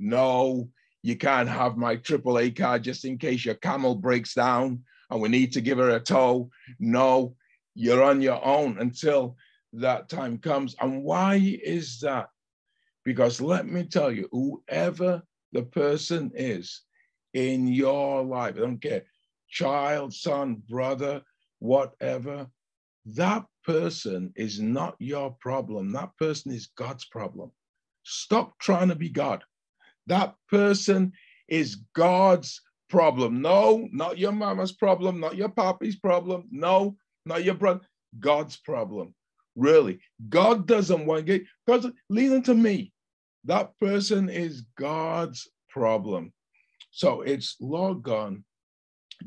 No, 0.00 0.68
you 1.02 1.16
can't 1.16 1.48
have 1.48 1.76
my 1.76 1.96
AAA 1.96 2.56
card 2.56 2.82
just 2.84 3.04
in 3.04 3.18
case 3.18 3.44
your 3.44 3.54
camel 3.56 3.94
breaks 3.94 4.34
down 4.34 4.82
and 5.10 5.20
we 5.20 5.28
need 5.28 5.52
to 5.52 5.60
give 5.60 5.78
her 5.78 5.90
a 5.90 6.00
tow. 6.00 6.50
No, 6.78 7.36
you're 7.74 8.02
on 8.02 8.20
your 8.20 8.44
own 8.44 8.78
until 8.78 9.36
that 9.74 10.08
time 10.08 10.38
comes. 10.38 10.74
And 10.80 11.02
why 11.02 11.36
is 11.62 12.00
that? 12.00 12.28
Because 13.04 13.40
let 13.40 13.66
me 13.66 13.84
tell 13.84 14.10
you, 14.10 14.28
whoever 14.32 15.22
the 15.52 15.62
person 15.62 16.30
is, 16.34 16.82
in 17.34 17.66
your 17.66 18.22
life. 18.22 18.54
I 18.56 18.60
don't 18.60 18.80
care, 18.80 19.02
child, 19.48 20.14
son, 20.14 20.62
brother, 20.68 21.22
whatever. 21.58 22.46
That 23.06 23.44
person 23.64 24.32
is 24.36 24.60
not 24.60 24.94
your 24.98 25.36
problem. 25.40 25.92
That 25.92 26.10
person 26.18 26.52
is 26.52 26.68
God's 26.76 27.04
problem. 27.04 27.50
Stop 28.04 28.58
trying 28.58 28.88
to 28.88 28.94
be 28.94 29.10
God. 29.10 29.44
That 30.06 30.34
person 30.48 31.12
is 31.48 31.76
God's 31.94 32.60
problem. 32.88 33.42
No, 33.42 33.88
not 33.92 34.18
your 34.18 34.32
mama's 34.32 34.72
problem, 34.72 35.20
not 35.20 35.36
your 35.36 35.48
papa's 35.48 35.96
problem. 35.96 36.44
No, 36.50 36.96
not 37.26 37.44
your 37.44 37.54
brother. 37.54 37.80
God's 38.20 38.56
problem. 38.56 39.14
Really. 39.56 40.00
God 40.28 40.66
doesn't 40.66 41.06
want 41.06 41.26
to 41.26 41.38
get, 41.38 41.92
listen 42.08 42.42
to 42.42 42.54
me. 42.54 42.92
That 43.44 43.78
person 43.78 44.28
is 44.28 44.64
God's 44.78 45.48
problem. 45.68 46.32
So 46.90 47.22
it's, 47.22 47.56
Lord 47.60 48.02
God, 48.02 48.42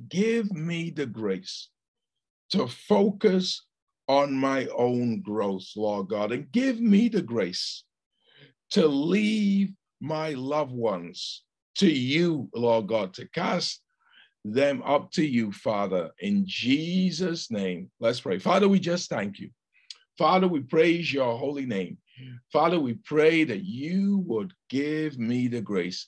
give 0.09 0.51
me 0.51 0.89
the 0.89 1.05
grace 1.05 1.69
to 2.51 2.67
focus 2.67 3.65
on 4.07 4.33
my 4.33 4.67
own 4.67 5.21
growth, 5.21 5.67
Lord 5.75 6.07
God, 6.07 6.31
and 6.31 6.51
give 6.51 6.79
me 6.79 7.09
the 7.09 7.21
grace 7.21 7.83
to 8.71 8.87
leave 8.87 9.73
my 9.99 10.31
loved 10.31 10.71
ones 10.71 11.43
to 11.75 11.89
you, 11.89 12.49
Lord 12.55 12.87
God, 12.87 13.13
to 13.15 13.27
cast 13.27 13.81
them 14.45 14.81
up 14.83 15.11
to 15.11 15.25
you, 15.25 15.51
Father, 15.51 16.11
in 16.19 16.43
Jesus' 16.45 17.51
name. 17.51 17.91
Let's 17.99 18.21
pray. 18.21 18.39
Father, 18.39 18.69
we 18.69 18.79
just 18.79 19.09
thank 19.09 19.39
you. 19.39 19.49
Father, 20.17 20.47
we 20.47 20.61
praise 20.61 21.11
your 21.13 21.37
holy 21.37 21.65
name. 21.65 21.97
Father, 22.51 22.79
we 22.79 22.93
pray 22.93 23.43
that 23.43 23.63
you 23.63 24.23
would 24.25 24.53
give 24.69 25.17
me 25.19 25.47
the 25.47 25.61
grace 25.61 26.07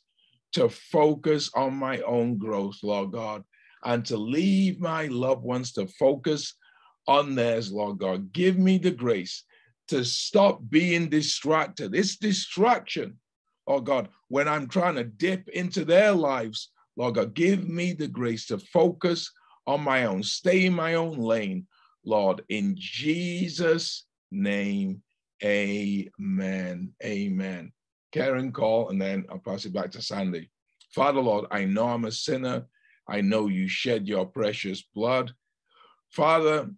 to 0.53 0.69
focus 0.69 1.51
on 1.53 1.75
my 1.75 1.99
own 2.01 2.37
growth, 2.37 2.77
Lord 2.81 3.11
God, 3.11 3.43
and 3.83 4.03
to 4.05 4.17
leave 4.17 4.79
my 4.79 5.07
loved 5.07 5.43
ones 5.43 5.71
to 5.73 5.87
focus 5.87 6.55
on 7.07 7.35
theirs, 7.35 7.71
Lord 7.71 7.99
God. 7.99 8.33
Give 8.33 8.57
me 8.57 8.77
the 8.77 8.91
grace 8.91 9.43
to 9.89 10.03
stop 10.05 10.61
being 10.69 11.09
distracted. 11.09 11.95
It's 11.95 12.17
distraction, 12.17 13.17
oh 13.67 13.81
God, 13.81 14.09
when 14.27 14.47
I'm 14.47 14.67
trying 14.67 14.95
to 14.95 15.03
dip 15.03 15.49
into 15.49 15.85
their 15.85 16.11
lives, 16.11 16.71
Lord 16.95 17.15
God. 17.15 17.33
Give 17.33 17.67
me 17.67 17.93
the 17.93 18.07
grace 18.07 18.47
to 18.47 18.59
focus 18.59 19.31
on 19.65 19.81
my 19.81 20.05
own, 20.05 20.23
stay 20.23 20.65
in 20.65 20.73
my 20.73 20.95
own 20.95 21.17
lane, 21.17 21.67
Lord, 22.05 22.43
in 22.49 22.75
Jesus' 22.77 24.05
name. 24.31 25.03
Amen. 25.43 26.93
Amen. 27.03 27.71
Karen 28.11 28.51
call, 28.51 28.89
and 28.89 29.01
then 29.01 29.25
I'll 29.29 29.39
pass 29.39 29.65
it 29.65 29.73
back 29.73 29.91
to 29.91 30.01
Sandy. 30.01 30.49
Father, 30.93 31.21
Lord, 31.21 31.45
I 31.51 31.65
know 31.65 31.87
I'm 31.87 32.05
a 32.05 32.11
sinner. 32.11 32.65
I 33.07 33.21
know 33.21 33.47
you 33.47 33.67
shed 33.67 34.07
your 34.07 34.25
precious 34.25 34.81
blood. 34.81 35.33
Father, 36.09 36.69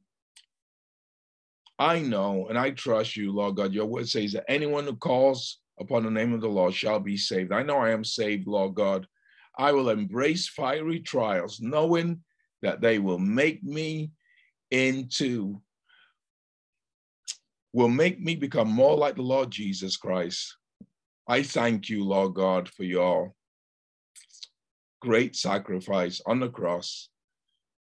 I 1.80 2.00
know 2.00 2.48
and 2.48 2.58
I 2.58 2.72
trust 2.72 3.16
you, 3.16 3.32
Lord 3.32 3.56
God. 3.56 3.74
Your 3.74 3.88
word 3.88 4.08
says 4.08 4.34
that 4.34 4.46
anyone 4.48 4.86
who 4.86 4.96
calls 4.96 5.60
upon 5.80 6.04
the 6.04 6.12
name 6.12 6.34
of 6.34 6.42
the 6.42 6.48
Lord 6.48 6.74
shall 6.74 7.00
be 7.00 7.18
saved. 7.18 7.52
I 7.52 7.64
know 7.64 7.78
I 7.78 7.90
am 7.90 8.04
saved, 8.04 8.48
Lord 8.48 8.76
God. 8.76 9.08
I 9.58 9.72
will 9.72 9.90
embrace 9.90 10.48
fiery 10.48 11.00
trials, 11.00 11.60
knowing 11.60 12.22
that 12.62 12.82
they 12.82 13.00
will 13.00 13.20
make 13.20 13.64
me 13.64 14.12
into, 14.70 15.62
will 17.74 17.90
make 17.90 18.20
me 18.20 18.36
become 18.36 18.70
more 18.70 18.96
like 18.96 19.16
the 19.16 19.22
Lord 19.22 19.52
Jesus 19.52 19.98
Christ. 19.98 20.58
I 21.28 21.44
thank 21.44 21.90
you, 21.90 22.04
Lord 22.04 22.34
God, 22.34 22.68
for 22.68 22.84
your 22.84 23.34
great 25.02 25.36
sacrifice 25.36 26.22
on 26.26 26.40
the 26.40 26.50
cross. 26.50 27.10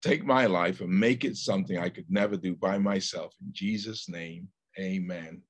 Take 0.02 0.26
my 0.26 0.46
life 0.46 0.82
and 0.82 0.90
make 0.90 1.24
it 1.24 1.36
something 1.36 1.78
I 1.78 1.90
could 1.90 2.06
never 2.10 2.38
do 2.38 2.56
by 2.56 2.78
myself. 2.78 3.34
In 3.42 3.50
Jesus' 3.52 4.10
name, 4.10 4.48
amen. 4.80 5.42